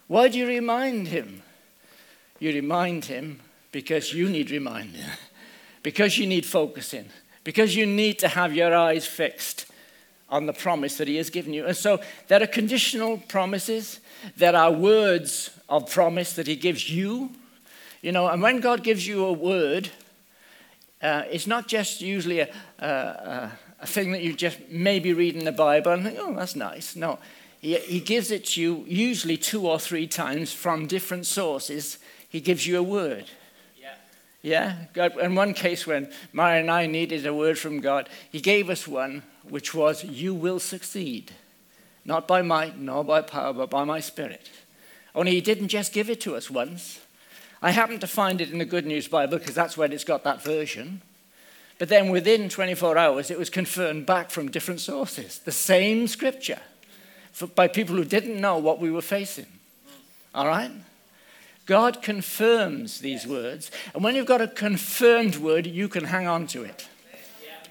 Why 0.07 0.29
do 0.29 0.39
you 0.39 0.47
remind 0.47 1.09
Him? 1.09 1.43
You 2.39 2.53
remind 2.53 3.07
Him 3.07 3.41
because 3.73 4.13
you 4.15 4.29
need 4.29 4.51
reminding, 4.51 5.03
because 5.87 6.19
you 6.19 6.27
need 6.27 6.45
focusing, 6.45 7.07
because 7.45 7.77
you 7.77 7.87
need 7.87 8.19
to 8.19 8.29
have 8.29 8.53
your 8.53 8.75
eyes 8.75 9.07
fixed 9.07 9.67
on 10.29 10.47
the 10.47 10.53
promise 10.53 10.97
that 10.99 11.07
He 11.07 11.17
has 11.17 11.31
given 11.31 11.53
you. 11.55 11.65
And 11.65 11.77
so 11.77 12.01
there 12.27 12.43
are 12.43 12.47
conditional 12.49 13.19
promises, 13.29 14.01
there 14.37 14.57
are 14.57 14.73
words 14.73 15.51
of 15.69 15.89
promise 15.89 16.33
that 16.33 16.49
He 16.49 16.57
gives 16.57 16.91
you 16.91 17.31
you 18.07 18.13
know, 18.13 18.29
and 18.29 18.41
when 18.41 18.61
God 18.61 18.85
gives 18.85 19.05
you 19.05 19.25
a 19.25 19.33
word, 19.33 19.91
uh, 21.03 21.23
it's 21.29 21.49
not 21.49 21.67
just 21.67 22.01
usually 22.01 22.39
a, 22.39 22.49
a, 22.79 23.51
a, 23.81 23.87
thing 23.87 24.13
that 24.13 24.23
you 24.23 24.33
just 24.33 24.61
maybe 24.71 25.13
read 25.13 25.35
in 25.35 25.45
the 25.45 25.51
Bible 25.51 25.91
and 25.91 26.05
think, 26.05 26.17
oh, 26.21 26.33
that's 26.33 26.55
nice. 26.55 26.95
No, 26.95 27.19
he, 27.61 27.77
he 27.79 27.99
gives 27.99 28.31
it 28.31 28.45
to 28.45 28.61
you 28.61 28.85
usually 28.87 29.37
two 29.37 29.67
or 29.67 29.81
three 29.81 30.07
times 30.07 30.53
from 30.53 30.87
different 30.87 31.27
sources. 31.27 31.99
He 32.29 32.41
gives 32.41 32.65
you 32.65 32.79
a 32.79 32.83
word. 32.83 33.25
Yeah. 34.47 34.77
God, 34.93 35.19
in 35.19 35.35
one 35.35 35.55
case, 35.55 35.89
when 35.89 36.09
Mary 36.33 36.61
and 36.61 36.71
I 36.71 36.87
needed 36.87 37.27
a 37.27 37.35
word 37.35 37.59
from 37.59 37.81
God, 37.81 38.09
He 38.31 38.41
gave 38.41 38.71
us 38.71 38.87
one 38.87 39.25
which 39.43 39.75
was, 39.75 40.05
You 40.05 40.35
will 40.35 40.61
succeed. 40.61 41.33
Not 42.05 42.29
by 42.29 42.43
might, 42.43 42.79
nor 42.79 43.03
by 43.03 43.23
power, 43.23 43.53
but 43.53 43.71
by 43.71 43.83
my 43.83 43.99
spirit. 43.99 44.49
Only 45.17 45.33
He 45.33 45.41
didn't 45.41 45.67
just 45.67 45.93
give 45.93 46.09
it 46.09 46.21
to 46.21 46.37
us 46.37 46.49
once. 46.49 47.01
I 47.61 47.73
happened 47.73 48.03
to 48.03 48.07
find 48.07 48.41
it 48.41 48.53
in 48.53 48.59
the 48.59 48.65
Good 48.65 48.87
News 48.87 49.09
Bible 49.09 49.39
because 49.39 49.57
that's 49.57 49.77
where 49.77 49.91
it's 49.91 50.05
got 50.05 50.23
that 50.23 50.45
version. 50.45 51.03
But 51.81 51.89
then 51.89 52.11
within 52.11 52.49
24 52.49 52.97
hours, 52.97 53.33
it 53.33 53.41
was 53.41 53.51
confirmed 53.51 54.07
back 54.07 54.31
from 54.31 54.53
different 54.53 54.79
sources, 54.79 55.41
the 55.41 55.51
same 55.51 56.07
scripture, 56.07 56.61
for, 57.33 57.49
by 57.49 57.67
people 57.67 57.97
who 57.97 58.05
didn't 58.05 58.41
know 58.41 58.59
what 58.59 58.79
we 58.79 58.93
were 58.93 59.03
facing. 59.03 59.47
All 60.33 60.47
right? 60.47 60.71
God 61.67 62.01
confirms 62.01 63.01
these 63.01 63.27
words. 63.27 63.71
And 63.93 64.03
when 64.03 64.15
you've 64.15 64.27
got 64.27 64.41
a 64.41 64.49
confirmed 64.49 65.37
word, 65.37 65.67
you 65.67 65.89
can 65.89 66.05
hang 66.05 66.27
on 66.27 66.47
to 66.49 66.63
it 66.63 66.89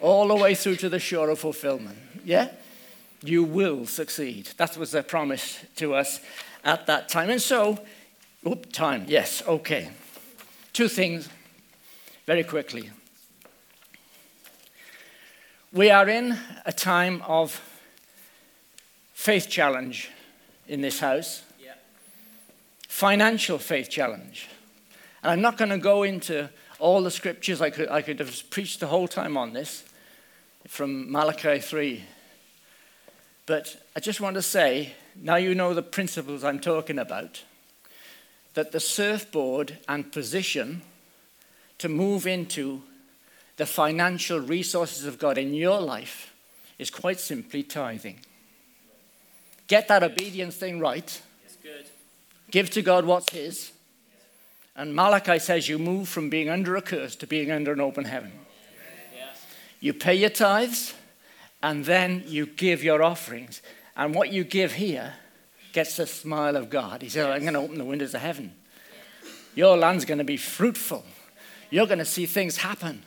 all 0.02 0.28
the 0.28 0.36
way 0.36 0.54
through 0.54 0.76
to 0.76 0.90
the 0.90 1.00
shore 1.00 1.30
of 1.30 1.40
fulfillment. 1.40 1.98
Yeah? 2.24 2.50
You 3.24 3.44
will 3.44 3.86
succeed. 3.86 4.50
That 4.58 4.78
was 4.78 4.94
a 4.94 5.02
promise 5.02 5.60
to 5.78 5.96
us 5.96 6.20
at 6.64 6.86
that 6.88 7.10
time. 7.10 7.30
And 7.30 7.42
so, 7.42 7.80
Oop, 8.48 8.72
time. 8.72 9.06
Yes, 9.08 9.42
okay. 9.48 9.90
Two 10.72 10.88
things 10.88 11.28
very 12.28 12.44
quickly. 12.44 12.92
We 15.74 15.90
are 15.90 16.08
in 16.08 16.38
a 16.64 16.72
time 16.72 17.24
of 17.26 17.60
faith 19.14 19.50
challenge 19.50 20.12
in 20.68 20.82
this 20.82 21.00
house. 21.00 21.45
Financial 22.96 23.58
faith 23.60 23.90
challenge. 23.90 24.48
And 25.22 25.30
I'm 25.30 25.42
not 25.42 25.58
going 25.58 25.70
to 25.70 25.78
go 25.78 26.04
into 26.04 26.50
all 26.80 27.04
the 27.04 27.12
scriptures. 27.12 27.60
I 27.60 27.70
could, 27.70 27.90
I 27.90 28.02
could 28.02 28.20
have 28.20 28.50
preached 28.52 28.80
the 28.80 28.88
whole 28.88 29.10
time 29.10 29.36
on 29.36 29.52
this 29.52 29.84
from 30.66 31.12
Malachi 31.12 31.60
3. 31.60 32.06
But 33.48 33.76
I 33.98 34.00
just 34.00 34.22
want 34.22 34.36
to 34.36 34.42
say, 34.42 34.94
now 35.14 35.36
you 35.36 35.54
know 35.54 35.74
the 35.74 35.82
principles 35.82 36.46
I'm 36.46 36.62
talking 36.62 36.98
about 36.98 37.44
that 38.54 38.72
the 38.72 38.80
surfboard 38.80 39.78
and 39.90 40.10
position 40.10 40.82
to 41.80 41.90
move 41.90 42.26
into 42.26 42.82
the 43.58 43.66
financial 43.66 44.40
resources 44.40 45.04
of 45.04 45.20
God 45.20 45.38
in 45.38 45.54
your 45.54 45.82
life 45.82 46.34
is 46.80 46.90
quite 46.90 47.20
simply 47.20 47.62
tithing. 47.62 48.22
Get 49.68 49.90
that 49.90 50.02
obedience 50.02 50.56
thing 50.56 50.80
right. 50.80 51.22
Give 52.56 52.70
to 52.70 52.82
God 52.82 53.04
what's 53.04 53.34
His. 53.34 53.74
And 54.78 54.96
Malachi 54.96 55.40
says 55.40 55.68
you 55.68 55.78
move 55.78 56.08
from 56.08 56.30
being 56.30 56.48
under 56.50 56.78
a 56.78 56.82
curse 56.82 57.14
to 57.18 57.28
being 57.28 57.52
under 57.52 57.74
an 57.74 57.82
open 57.82 58.06
heaven. 58.06 58.32
You 59.82 59.94
pay 59.94 60.16
your 60.16 60.30
tithes, 60.30 60.94
and 61.62 61.84
then 61.84 62.24
you 62.28 62.46
give 62.46 62.82
your 62.82 63.04
offerings. 63.04 63.62
And 63.98 64.16
what 64.16 64.32
you 64.32 64.46
give 64.46 64.72
here 64.72 65.16
gets 65.74 65.98
the 65.98 66.08
smile 66.08 66.56
of 66.56 66.70
God. 66.70 67.02
He 67.02 67.10
said, 67.10 67.30
I'm 67.30 67.42
going 67.42 67.56
to 67.56 67.60
open 67.60 67.78
the 67.78 67.84
windows 67.84 68.14
of 68.14 68.22
heaven. 68.22 68.54
Your 69.54 69.76
land's 69.76 70.06
going 70.06 70.20
to 70.20 70.24
be 70.24 70.38
fruitful. 70.38 71.04
You're 71.70 71.88
going 71.88 72.00
to 72.00 72.06
see 72.06 72.26
things 72.26 72.56
happen 72.56 73.04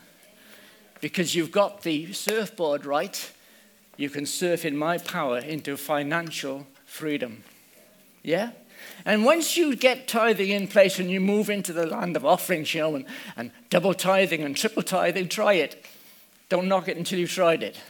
because 1.01 1.35
you've 1.35 1.53
got 1.53 1.81
the 1.81 2.13
surfboard 2.13 2.85
right. 2.85 3.33
You 3.97 4.11
can 4.11 4.27
surf 4.27 4.67
in 4.67 4.77
my 4.77 4.99
power 4.99 5.39
into 5.39 5.79
financial 5.79 6.67
freedom. 6.85 7.45
Yeah? 8.23 8.51
And 9.05 9.25
once 9.25 9.57
you 9.57 9.77
get 9.77 10.09
tithing 10.09 10.51
in 10.51 10.69
place 10.69 10.99
and 10.99 11.11
you 11.11 11.21
move 11.21 11.51
into 11.51 11.73
the 11.73 11.87
land 11.87 12.17
of 12.17 12.25
offerings, 12.25 12.75
you 12.75 12.81
know, 12.81 12.97
and, 12.97 13.05
and 13.37 13.51
double 13.71 13.95
tithing 13.95 14.43
and 14.43 14.57
triple 14.57 14.83
tithing, 14.83 15.29
try 15.29 15.55
it. 15.55 15.85
Don't 16.49 16.69
knock 16.69 16.89
it 16.89 16.97
until 16.97 17.19
you've 17.19 17.31
tried 17.31 17.63
it. 17.63 17.77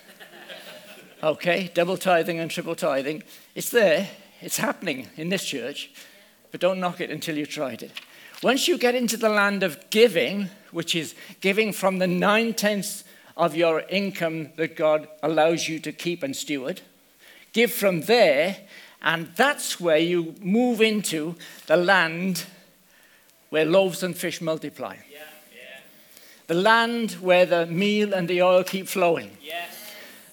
Okay? 1.21 1.69
Double 1.75 1.97
tithing 1.97 2.39
and 2.39 2.49
triple 2.49 2.77
tithing. 2.77 3.25
It's 3.57 3.71
there. 3.71 4.09
It's 4.41 4.59
happening 4.59 5.09
in 5.17 5.31
this 5.31 5.45
church, 5.45 5.91
but 6.53 6.61
don't 6.61 6.79
knock 6.79 7.01
it 7.01 7.11
until 7.11 7.37
you've 7.37 7.49
tried 7.49 7.83
it. 7.83 7.91
Once 8.43 8.69
you 8.69 8.79
get 8.79 8.95
into 8.95 9.17
the 9.17 9.29
land 9.29 9.65
of 9.65 9.91
giving, 9.91 10.49
which 10.71 10.95
is 10.95 11.17
giving 11.41 11.73
from 11.73 11.99
the 11.99 12.07
nine 12.07 12.55
tenths 12.55 13.03
of 13.37 13.57
your 13.57 13.81
income 13.89 14.51
that 14.57 14.77
God 14.77 15.09
allows 15.23 15.69
you 15.69 15.81
to 15.81 15.93
keep 15.93 16.23
and 16.23 16.37
steward, 16.37 16.81
give 17.53 17.73
from 17.73 18.03
there, 18.03 18.57
and 19.03 19.29
that's 19.37 19.81
where 19.81 19.99
you 19.99 20.35
move 20.41 20.81
into 20.81 21.37
the 21.67 21.77
land 21.77 22.45
where 23.51 23.65
loaves 23.65 24.03
and 24.03 24.17
fish 24.17 24.41
multiply. 24.41 24.97
Yeah, 25.11 25.19
yeah. 25.55 25.81
The 26.47 26.55
land 26.55 27.13
where 27.13 27.47
the 27.47 27.67
meal 27.67 28.13
and 28.13 28.29
the 28.29 28.43
oil 28.43 28.65
keep 28.65 28.89
flowing. 28.89 29.37
Yes. 29.43 29.75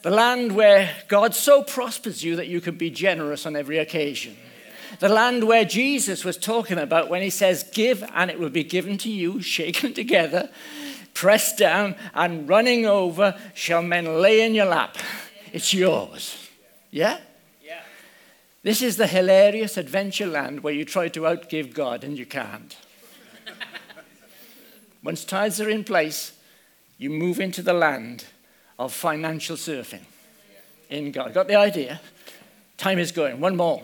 The 0.01 0.09
land 0.09 0.51
where 0.55 0.95
God 1.07 1.33
so 1.33 1.63
prospers 1.63 2.23
you 2.23 2.35
that 2.35 2.47
you 2.47 2.61
can 2.61 2.75
be 2.75 2.89
generous 2.89 3.45
on 3.45 3.55
every 3.55 3.77
occasion. 3.77 4.35
The 4.99 5.09
land 5.09 5.43
where 5.43 5.65
Jesus 5.65 6.23
was 6.23 6.37
talking 6.37 6.77
about 6.77 7.09
when 7.09 7.21
he 7.21 7.29
says, 7.29 7.63
Give 7.73 8.03
and 8.13 8.31
it 8.31 8.39
will 8.39 8.49
be 8.49 8.63
given 8.63 8.97
to 8.99 9.09
you, 9.09 9.41
shaken 9.41 9.93
together, 9.93 10.49
pressed 11.13 11.57
down, 11.57 11.95
and 12.13 12.47
running 12.47 12.85
over 12.85 13.39
shall 13.53 13.81
men 13.81 14.21
lay 14.21 14.41
in 14.41 14.53
your 14.55 14.65
lap. 14.65 14.97
It's 15.51 15.73
yours. 15.73 16.49
Yeah. 16.91 17.19
This 18.65 18.81
is 18.81 18.97
the 18.97 19.05
hilarious 19.05 19.77
adventure 19.77 20.25
land 20.25 20.61
where 20.61 20.73
you 20.73 20.85
try 20.85 21.07
to 21.09 21.19
outgive 21.19 21.71
God 21.75 22.03
and 22.03 22.17
you 22.17 22.25
can't. 22.25 22.75
Once 25.03 25.23
tithes 25.23 25.61
are 25.61 25.69
in 25.69 25.83
place, 25.83 26.31
you 26.97 27.11
move 27.11 27.39
into 27.39 27.61
the 27.61 27.73
land 27.73 28.25
of 28.79 28.91
financial 28.91 29.55
surfing 29.55 30.05
in 30.89 31.11
God. 31.11 31.31
Got 31.31 31.47
the 31.47 31.53
idea? 31.53 32.01
Time 32.75 32.97
is 32.97 33.11
going. 33.11 33.39
One 33.39 33.55
more. 33.55 33.83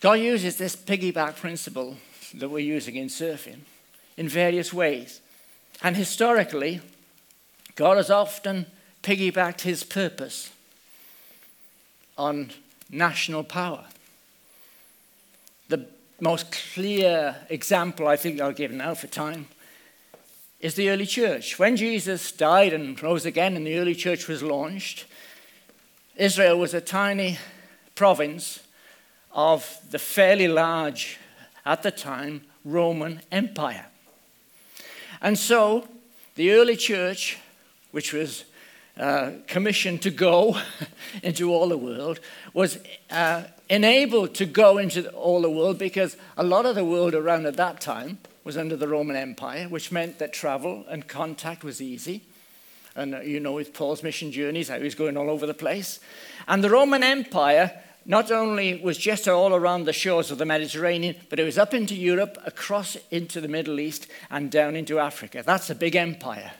God 0.00 0.20
uses 0.20 0.56
this 0.56 0.76
piggyback 0.76 1.34
principle 1.34 1.96
that 2.34 2.50
we're 2.50 2.60
using 2.60 2.94
in 2.94 3.08
surfing 3.08 3.62
in 4.16 4.28
various 4.28 4.72
ways. 4.72 5.20
And 5.82 5.96
historically, 5.96 6.80
God 7.74 7.96
has 7.96 8.10
often 8.10 8.66
piggybacked 9.02 9.62
his 9.62 9.82
purpose 9.82 10.52
on 12.20 12.50
national 12.90 13.42
power. 13.42 13.86
The 15.68 15.86
most 16.20 16.52
clear 16.52 17.34
example 17.48 18.06
I 18.06 18.16
think 18.16 18.40
I'll 18.40 18.52
give 18.52 18.72
now 18.72 18.92
for 18.92 19.06
time 19.06 19.48
is 20.60 20.74
the 20.74 20.90
early 20.90 21.06
church. 21.06 21.58
When 21.58 21.76
Jesus 21.76 22.30
died 22.30 22.74
and 22.74 23.02
rose 23.02 23.24
again 23.24 23.56
and 23.56 23.66
the 23.66 23.78
early 23.78 23.94
church 23.94 24.28
was 24.28 24.42
launched, 24.42 25.06
Israel 26.14 26.58
was 26.58 26.74
a 26.74 26.80
tiny 26.82 27.38
province 27.94 28.60
of 29.32 29.78
the 29.90 29.98
fairly 29.98 30.48
large, 30.48 31.18
at 31.64 31.82
the 31.82 31.90
time, 31.90 32.42
Roman 32.66 33.22
Empire. 33.32 33.86
And 35.22 35.38
so 35.38 35.88
the 36.34 36.52
early 36.52 36.76
church, 36.76 37.38
which 37.92 38.12
was 38.12 38.44
uh, 39.00 39.32
commissioned 39.46 40.02
to 40.02 40.10
go 40.10 40.60
into 41.22 41.50
all 41.50 41.70
the 41.70 41.78
world, 41.78 42.20
was 42.52 42.78
uh, 43.10 43.44
enabled 43.70 44.34
to 44.34 44.44
go 44.44 44.76
into 44.76 45.10
all 45.12 45.40
the 45.40 45.50
world 45.50 45.78
because 45.78 46.18
a 46.36 46.42
lot 46.42 46.66
of 46.66 46.74
the 46.74 46.84
world 46.84 47.14
around 47.14 47.46
at 47.46 47.56
that 47.56 47.80
time 47.80 48.18
was 48.44 48.58
under 48.58 48.76
the 48.76 48.86
Roman 48.86 49.16
Empire, 49.16 49.68
which 49.70 49.90
meant 49.90 50.18
that 50.18 50.34
travel 50.34 50.84
and 50.88 51.08
contact 51.08 51.64
was 51.64 51.80
easy. 51.80 52.22
And 52.94 53.14
uh, 53.14 53.20
you 53.20 53.40
know, 53.40 53.52
with 53.52 53.72
Paul's 53.72 54.02
mission 54.02 54.32
journeys, 54.32 54.68
how 54.68 54.76
he 54.76 54.84
was 54.84 54.94
going 54.94 55.16
all 55.16 55.30
over 55.30 55.46
the 55.46 55.54
place. 55.54 55.98
And 56.46 56.62
the 56.62 56.68
Roman 56.68 57.02
Empire 57.02 57.72
not 58.04 58.30
only 58.30 58.82
was 58.82 58.98
just 58.98 59.26
all 59.26 59.54
around 59.54 59.84
the 59.84 59.94
shores 59.94 60.30
of 60.30 60.36
the 60.36 60.44
Mediterranean, 60.44 61.16
but 61.30 61.40
it 61.40 61.44
was 61.44 61.56
up 61.56 61.72
into 61.72 61.94
Europe, 61.94 62.36
across 62.44 62.98
into 63.10 63.40
the 63.40 63.48
Middle 63.48 63.80
East, 63.80 64.08
and 64.30 64.50
down 64.50 64.76
into 64.76 64.98
Africa. 64.98 65.42
That's 65.42 65.70
a 65.70 65.74
big 65.74 65.96
empire. 65.96 66.52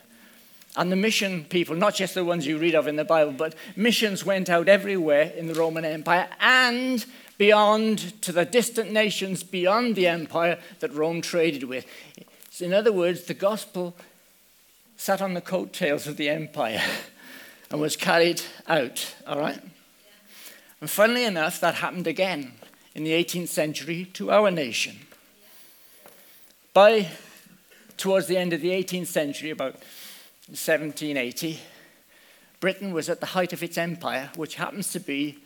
And 0.75 0.91
the 0.91 0.95
mission 0.95 1.45
people, 1.45 1.75
not 1.75 1.95
just 1.95 2.13
the 2.13 2.23
ones 2.23 2.47
you 2.47 2.57
read 2.57 2.75
of 2.75 2.87
in 2.87 2.95
the 2.95 3.03
Bible, 3.03 3.33
but 3.33 3.55
missions 3.75 4.25
went 4.25 4.49
out 4.49 4.69
everywhere 4.69 5.33
in 5.35 5.47
the 5.47 5.53
Roman 5.53 5.83
Empire 5.83 6.29
and 6.39 7.05
beyond 7.37 8.21
to 8.21 8.31
the 8.31 8.45
distant 8.45 8.91
nations 8.91 9.43
beyond 9.43 9.95
the 9.95 10.07
empire 10.07 10.59
that 10.79 10.93
Rome 10.93 11.21
traded 11.21 11.63
with. 11.63 11.85
So 12.49 12.65
in 12.65 12.73
other 12.73 12.93
words, 12.93 13.23
the 13.23 13.33
gospel 13.33 13.95
sat 14.95 15.21
on 15.21 15.33
the 15.33 15.41
coattails 15.41 16.07
of 16.07 16.17
the 16.17 16.29
empire 16.29 16.81
and 17.71 17.81
was 17.81 17.97
carried 17.97 18.41
out, 18.67 19.15
all 19.25 19.39
right? 19.39 19.59
And 20.79 20.89
funnily 20.89 21.25
enough, 21.25 21.59
that 21.59 21.75
happened 21.75 22.07
again 22.07 22.53
in 22.93 23.03
the 23.03 23.11
18th 23.11 23.47
century 23.47 24.05
to 24.13 24.31
our 24.31 24.51
nation. 24.51 24.97
By 26.73 27.09
towards 27.97 28.27
the 28.27 28.37
end 28.37 28.53
of 28.53 28.61
the 28.61 28.69
18th 28.69 29.07
century, 29.07 29.49
about 29.49 29.75
1780, 30.51 31.59
Britain 32.59 32.93
was 32.93 33.09
at 33.09 33.21
the 33.21 33.27
height 33.27 33.53
of 33.53 33.63
its 33.63 33.77
empire, 33.77 34.29
which 34.35 34.55
happens 34.55 34.91
to 34.91 34.99
be 34.99 35.39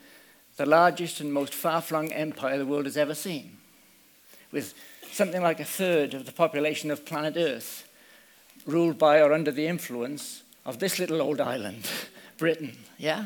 the 0.57 0.65
largest 0.65 1.19
and 1.21 1.31
most 1.31 1.53
far 1.53 1.81
flung 1.81 2.11
empire 2.11 2.57
the 2.57 2.65
world 2.65 2.85
has 2.85 2.97
ever 2.97 3.13
seen, 3.13 3.57
with 4.51 4.73
something 5.11 5.41
like 5.41 5.59
a 5.59 5.65
third 5.65 6.13
of 6.13 6.25
the 6.25 6.31
population 6.31 6.89
of 6.89 7.05
planet 7.05 7.35
Earth 7.37 7.87
ruled 8.65 8.97
by 8.97 9.21
or 9.21 9.31
under 9.31 9.51
the 9.51 9.67
influence 9.67 10.43
of 10.65 10.79
this 10.79 10.97
little 10.97 11.21
old 11.21 11.39
island, 11.39 11.87
Britain. 12.37 12.75
Yeah? 12.97 13.25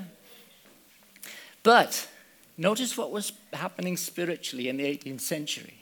But 1.64 2.10
notice 2.58 2.98
what 2.98 3.12
was 3.12 3.32
happening 3.54 3.96
spiritually 3.96 4.68
in 4.68 4.78
the 4.78 4.84
18th 4.84 5.22
century. 5.22 5.76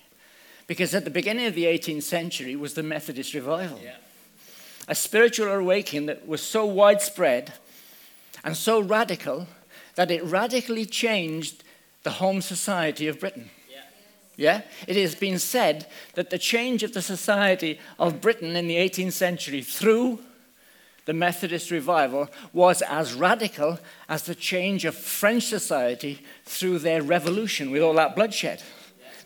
Because 0.68 0.94
at 0.94 1.06
the 1.06 1.10
beginning 1.10 1.48
of 1.48 1.56
the 1.56 1.66
18th 1.66 2.04
century 2.04 2.56
was 2.56 2.74
the 2.74 2.84
Methodist 2.84 3.34
revival. 3.34 3.80
Yeah. 3.84 3.96
A 4.88 4.96
spiritual 4.96 5.52
awakening 5.52 6.06
that 6.08 6.28
was 6.28 6.42
so 6.42 6.66
widespread 6.66 7.54
and 8.44 8.56
so 8.56 8.80
radical 8.80 9.48
that 9.96 10.12
it 10.12 10.24
radically 10.24 10.86
changed 10.86 11.64
the 12.04 12.12
home 12.12 12.42
society 12.42 13.08
of 13.08 13.20
Britain. 13.20 13.50
Yeah? 14.38 14.62
It 14.88 14.96
has 14.96 15.16
been 15.16 15.40
said 15.40 15.88
that 16.14 16.30
the 16.30 16.38
change 16.38 16.84
of 16.84 16.94
the 16.94 17.02
society 17.02 17.80
of 18.00 18.22
Britain 18.22 18.56
in 18.56 18.68
the 18.68 18.78
18th 18.78 19.14
century 19.14 19.64
through 19.64 20.20
the 21.06 21.14
Methodist 21.14 21.72
revival 21.72 22.30
was 22.54 22.82
as 22.84 23.14
radical 23.14 23.80
as 24.08 24.24
the 24.24 24.36
change 24.36 24.86
of 24.86 24.96
French 24.96 25.44
society 25.44 26.20
through 26.46 26.80
their 26.80 27.02
revolution 27.02 27.72
with 27.72 27.82
all 27.82 27.94
that 27.96 28.16
bloodshed. 28.16 28.62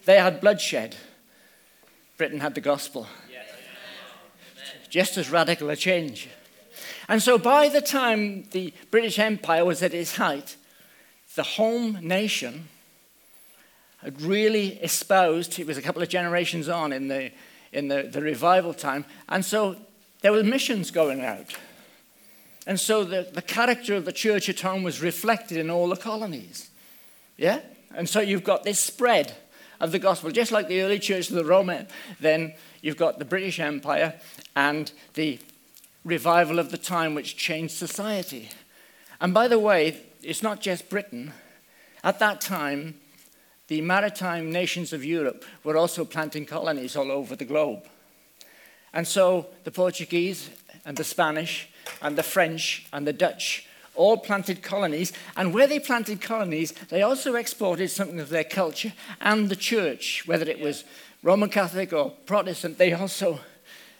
They 0.06 0.18
had 0.18 0.42
bloodshed, 0.42 0.96
Britain 2.18 2.40
had 2.40 2.56
the 2.56 2.62
gospel. 2.62 3.08
Just 4.92 5.18
as 5.18 5.32
radical 5.32 5.70
a 5.70 5.76
change. 5.76 6.30
And 7.08 7.24
so 7.24 7.38
by 7.38 7.70
the 7.70 7.82
time 7.82 8.44
the 8.52 8.74
British 8.92 9.18
Empire 9.18 9.64
was 9.66 9.82
at 9.82 9.94
its 9.94 10.18
height, 10.18 10.58
the 11.36 11.44
home 11.44 11.98
nation 12.02 12.68
had 14.00 14.22
really 14.22 14.74
espoused, 14.80 15.58
it 15.60 15.66
was 15.66 15.78
a 15.78 15.82
couple 15.82 16.02
of 16.02 16.10
generations 16.10 16.68
on 16.68 16.92
in 16.92 17.08
the, 17.08 17.32
in 17.72 17.88
the, 17.88 18.04
the 18.04 18.22
revival 18.22 18.74
time, 18.74 19.06
and 19.30 19.46
so 19.46 19.78
there 20.22 20.34
were 20.34 20.44
missions 20.44 20.92
going 20.92 21.22
out. 21.22 21.56
And 22.68 22.78
so 22.78 23.06
the, 23.06 23.30
the 23.32 23.42
character 23.42 23.96
of 23.96 24.04
the 24.04 24.12
church 24.12 24.50
at 24.50 24.60
home 24.60 24.84
was 24.84 25.02
reflected 25.02 25.58
in 25.58 25.70
all 25.70 25.88
the 25.88 25.96
colonies. 25.96 26.70
Yeah? 27.38 27.62
And 27.96 28.10
so 28.10 28.20
you've 28.20 28.44
got 28.44 28.64
this 28.64 28.80
spread 28.80 29.36
of 29.82 29.92
the 29.92 30.00
gospel, 30.00 30.32
just 30.32 30.52
like 30.52 30.68
the 30.68 30.82
early 30.82 31.00
church 31.00 31.30
of 31.30 31.36
the 31.36 31.44
Roman. 31.44 31.88
Then 32.20 32.54
you've 32.82 32.98
got 32.98 33.20
the 33.20 33.26
British 33.26 33.60
Empire 33.60 34.14
and 34.56 34.92
the 35.16 35.40
revival 36.06 36.60
of 36.60 36.72
the 36.72 36.78
time 36.78 37.16
which 37.16 37.36
changed 37.36 37.74
society. 37.74 38.50
And 39.20 39.34
by 39.34 39.48
the 39.48 39.60
way, 39.60 40.02
it's 40.24 40.44
not 40.44 40.62
just 40.62 40.90
Britain. 40.90 41.34
At 42.04 42.20
that 42.20 42.42
time, 42.42 43.00
the 43.68 43.82
maritime 43.82 44.52
nations 44.52 44.94
of 44.94 45.04
Europe 45.04 45.46
were 45.64 45.78
also 45.78 46.06
planting 46.06 46.46
colonies 46.46 46.96
all 46.96 47.12
over 47.12 47.36
the 47.36 47.46
globe. 47.46 47.86
And 48.94 49.08
so 49.08 49.48
the 49.64 49.72
Portuguese 49.72 50.50
and 50.86 50.98
the 50.98 51.04
Spanish 51.04 51.70
and 52.02 52.18
the 52.18 52.24
French 52.24 52.88
and 52.92 53.08
the 53.08 53.14
Dutch 53.14 53.68
all 53.96 54.18
planted 54.18 54.62
colonies. 54.62 55.14
And 55.36 55.54
where 55.54 55.68
they 55.68 55.80
planted 55.80 56.22
colonies, 56.22 56.72
they 56.90 57.02
also 57.02 57.36
exported 57.36 57.90
something 57.90 58.20
of 58.20 58.30
their 58.30 58.44
culture 58.44 58.94
and 59.20 59.50
the 59.50 59.56
church, 59.56 60.24
whether 60.28 60.50
it 60.50 60.60
was 60.60 60.84
Roman 61.24 61.50
Catholic 61.50 61.94
or 61.94 62.12
Protestant, 62.26 62.78
they 62.78 62.94
also 62.94 63.40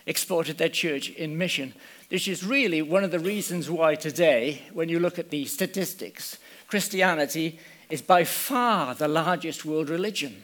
exported 0.06 0.58
their 0.58 0.70
church 0.70 1.10
in 1.10 1.38
mission. 1.38 1.74
This 2.10 2.28
is 2.28 2.44
really 2.44 2.82
one 2.82 3.04
of 3.04 3.12
the 3.12 3.20
reasons 3.20 3.70
why 3.70 3.96
today, 3.96 4.64
when 4.74 4.90
you 4.90 5.00
look 5.00 5.20
at 5.20 5.30
the 5.30 5.46
statistics, 5.46 6.38
Christianity 6.68 7.60
is 7.90 8.02
by 8.02 8.24
far 8.24 8.96
the 8.96 9.08
largest 9.08 9.66
world 9.66 9.90
religion. 9.90 10.44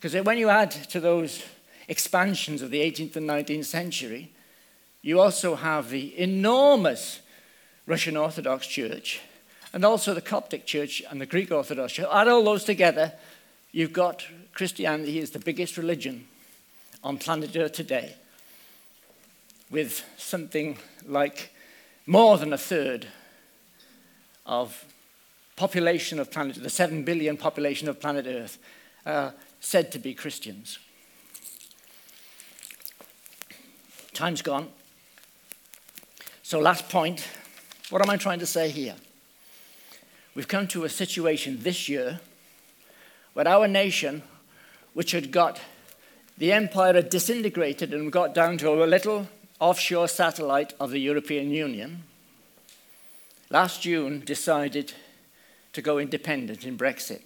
Because 0.00 0.22
when 0.24 0.38
you 0.38 0.48
add 0.48 0.70
to 0.70 1.00
those 1.00 1.44
expansions 1.88 2.62
of 2.62 2.70
the 2.70 2.80
18th 2.80 3.16
and 3.16 3.28
19th 3.28 3.66
century, 3.66 4.32
you 5.02 5.20
also 5.20 5.54
have 5.54 5.90
the 5.90 6.18
enormous 6.18 7.20
Russian 7.86 8.16
Orthodox 8.16 8.66
Church 8.66 9.20
and 9.72 9.84
also 9.84 10.14
the 10.14 10.20
Coptic 10.20 10.66
Church 10.66 11.02
and 11.10 11.20
the 11.20 11.26
Greek 11.26 11.50
Orthodox 11.50 11.92
Church. 11.94 12.08
Add 12.10 12.28
all 12.28 12.44
those 12.44 12.64
together, 12.64 13.12
you've 13.72 13.92
got 13.92 14.26
Christianity 14.52 15.18
is 15.18 15.30
the 15.30 15.38
biggest 15.38 15.76
religion 15.76 16.26
on 17.02 17.18
planet 17.18 17.56
Earth 17.56 17.72
today 17.72 18.14
with 19.70 20.04
something 20.16 20.78
like 21.06 21.50
more 22.06 22.38
than 22.38 22.52
a 22.52 22.58
third 22.58 23.06
of 24.46 24.84
population 25.56 26.18
of 26.18 26.30
planet 26.30 26.62
the 26.62 26.70
7 26.70 27.04
billion 27.04 27.36
population 27.36 27.88
of 27.88 28.00
planet 28.00 28.26
earth 28.26 28.58
uh, 29.06 29.30
said 29.60 29.92
to 29.92 29.98
be 29.98 30.12
christians 30.12 30.78
time's 34.12 34.42
gone 34.42 34.68
so 36.42 36.58
last 36.58 36.88
point 36.88 37.26
what 37.94 38.02
am 38.02 38.10
i 38.10 38.16
trying 38.16 38.40
to 38.40 38.46
say 38.46 38.70
here 38.70 38.96
we've 40.34 40.48
come 40.48 40.66
to 40.66 40.82
a 40.82 40.88
situation 40.88 41.60
this 41.60 41.88
year 41.88 42.18
where 43.34 43.46
our 43.46 43.68
nation 43.68 44.20
which 44.94 45.12
had 45.12 45.30
got 45.30 45.60
the 46.36 46.50
empire 46.50 46.94
had 46.94 47.08
disintegrated 47.08 47.94
and 47.94 48.10
got 48.10 48.34
down 48.34 48.58
to 48.58 48.82
a 48.82 48.84
little 48.84 49.28
offshore 49.60 50.08
satellite 50.08 50.72
of 50.80 50.90
the 50.90 50.98
European 50.98 51.50
Union, 51.50 52.02
last 53.50 53.82
June 53.82 54.20
decided 54.26 54.92
to 55.72 55.80
go 55.80 55.98
independent 55.98 56.64
in 56.64 56.76
Brexit. 56.76 57.22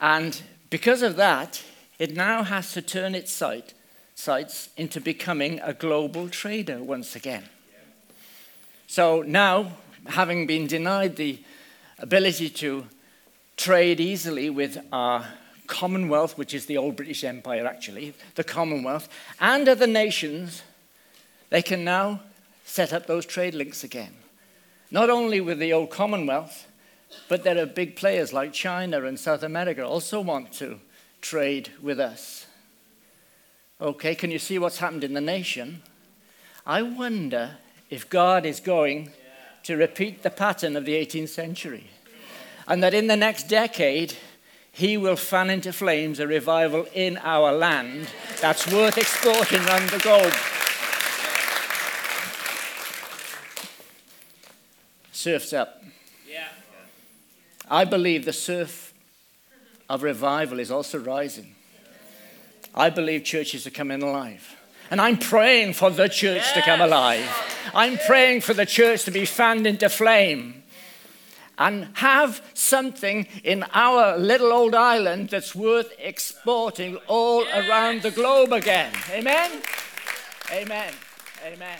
And 0.00 0.40
because 0.70 1.02
of 1.02 1.16
that, 1.16 1.62
it 1.98 2.16
now 2.16 2.44
has 2.44 2.72
to 2.72 2.80
turn 2.80 3.14
its 3.14 3.30
sight, 3.30 3.74
sights 4.14 4.70
into 4.78 4.98
becoming 4.98 5.60
a 5.60 5.74
global 5.74 6.30
trader 6.30 6.82
once 6.82 7.14
again. 7.14 7.44
So 8.88 9.20
now, 9.20 9.72
having 10.06 10.46
been 10.46 10.66
denied 10.66 11.16
the 11.16 11.38
ability 11.98 12.48
to 12.48 12.86
trade 13.58 14.00
easily 14.00 14.48
with 14.48 14.78
our 14.90 15.26
Commonwealth, 15.66 16.38
which 16.38 16.54
is 16.54 16.64
the 16.64 16.78
old 16.78 16.96
British 16.96 17.22
Empire 17.22 17.66
actually, 17.66 18.14
the 18.34 18.42
Commonwealth, 18.42 19.10
and 19.38 19.68
other 19.68 19.86
nations, 19.86 20.62
they 21.50 21.60
can 21.60 21.84
now 21.84 22.22
set 22.64 22.94
up 22.94 23.06
those 23.06 23.26
trade 23.26 23.52
links 23.52 23.84
again. 23.84 24.14
Not 24.90 25.10
only 25.10 25.42
with 25.42 25.58
the 25.58 25.74
old 25.74 25.90
Commonwealth, 25.90 26.66
but 27.28 27.44
there 27.44 27.58
are 27.58 27.66
big 27.66 27.94
players 27.94 28.32
like 28.32 28.54
China 28.54 29.04
and 29.04 29.20
South 29.20 29.42
America 29.42 29.86
also 29.86 30.18
want 30.22 30.54
to 30.54 30.80
trade 31.20 31.70
with 31.82 32.00
us. 32.00 32.46
Okay, 33.82 34.14
can 34.14 34.30
you 34.30 34.38
see 34.38 34.58
what's 34.58 34.78
happened 34.78 35.04
in 35.04 35.12
the 35.12 35.20
nation? 35.20 35.82
I 36.64 36.80
wonder 36.80 37.58
if 37.90 38.08
God 38.08 38.44
is 38.44 38.60
going 38.60 39.10
to 39.64 39.76
repeat 39.76 40.22
the 40.22 40.30
pattern 40.30 40.76
of 40.76 40.84
the 40.84 40.94
18th 40.94 41.28
century. 41.28 41.90
And 42.66 42.82
that 42.82 42.94
in 42.94 43.06
the 43.06 43.16
next 43.16 43.48
decade, 43.48 44.14
he 44.70 44.96
will 44.96 45.16
fan 45.16 45.50
into 45.50 45.72
flames 45.72 46.20
a 46.20 46.26
revival 46.26 46.86
in 46.94 47.18
our 47.18 47.52
land 47.52 48.08
that's 48.40 48.70
worth 48.70 48.98
exporting 48.98 49.60
around 49.66 49.88
the 49.90 49.98
globe. 49.98 50.34
Surf's 55.12 55.52
up. 55.52 55.82
I 57.70 57.84
believe 57.84 58.24
the 58.24 58.32
surf 58.32 58.94
of 59.88 60.02
revival 60.02 60.58
is 60.58 60.70
also 60.70 60.98
rising. 60.98 61.54
I 62.74 62.90
believe 62.90 63.24
churches 63.24 63.66
are 63.66 63.70
coming 63.70 64.02
alive. 64.02 64.57
And 64.90 65.00
I'm 65.00 65.18
praying 65.18 65.74
for 65.74 65.90
the 65.90 66.08
church 66.08 66.42
yes. 66.42 66.52
to 66.52 66.62
come 66.62 66.80
alive. 66.80 67.28
I'm 67.74 67.98
praying 67.98 68.40
for 68.40 68.54
the 68.54 68.66
church 68.66 69.04
to 69.04 69.10
be 69.10 69.24
fanned 69.24 69.66
into 69.66 69.88
flame 69.88 70.62
and 71.58 71.88
have 71.94 72.40
something 72.54 73.26
in 73.42 73.64
our 73.74 74.16
little 74.16 74.52
old 74.52 74.74
island 74.74 75.28
that's 75.28 75.54
worth 75.54 75.92
exporting 75.98 76.96
all 77.08 77.44
yes. 77.44 77.68
around 77.68 78.02
the 78.02 78.10
globe 78.10 78.52
again. 78.52 78.92
Amen? 79.10 79.50
Amen. 80.52 80.92
Amen. 81.44 81.78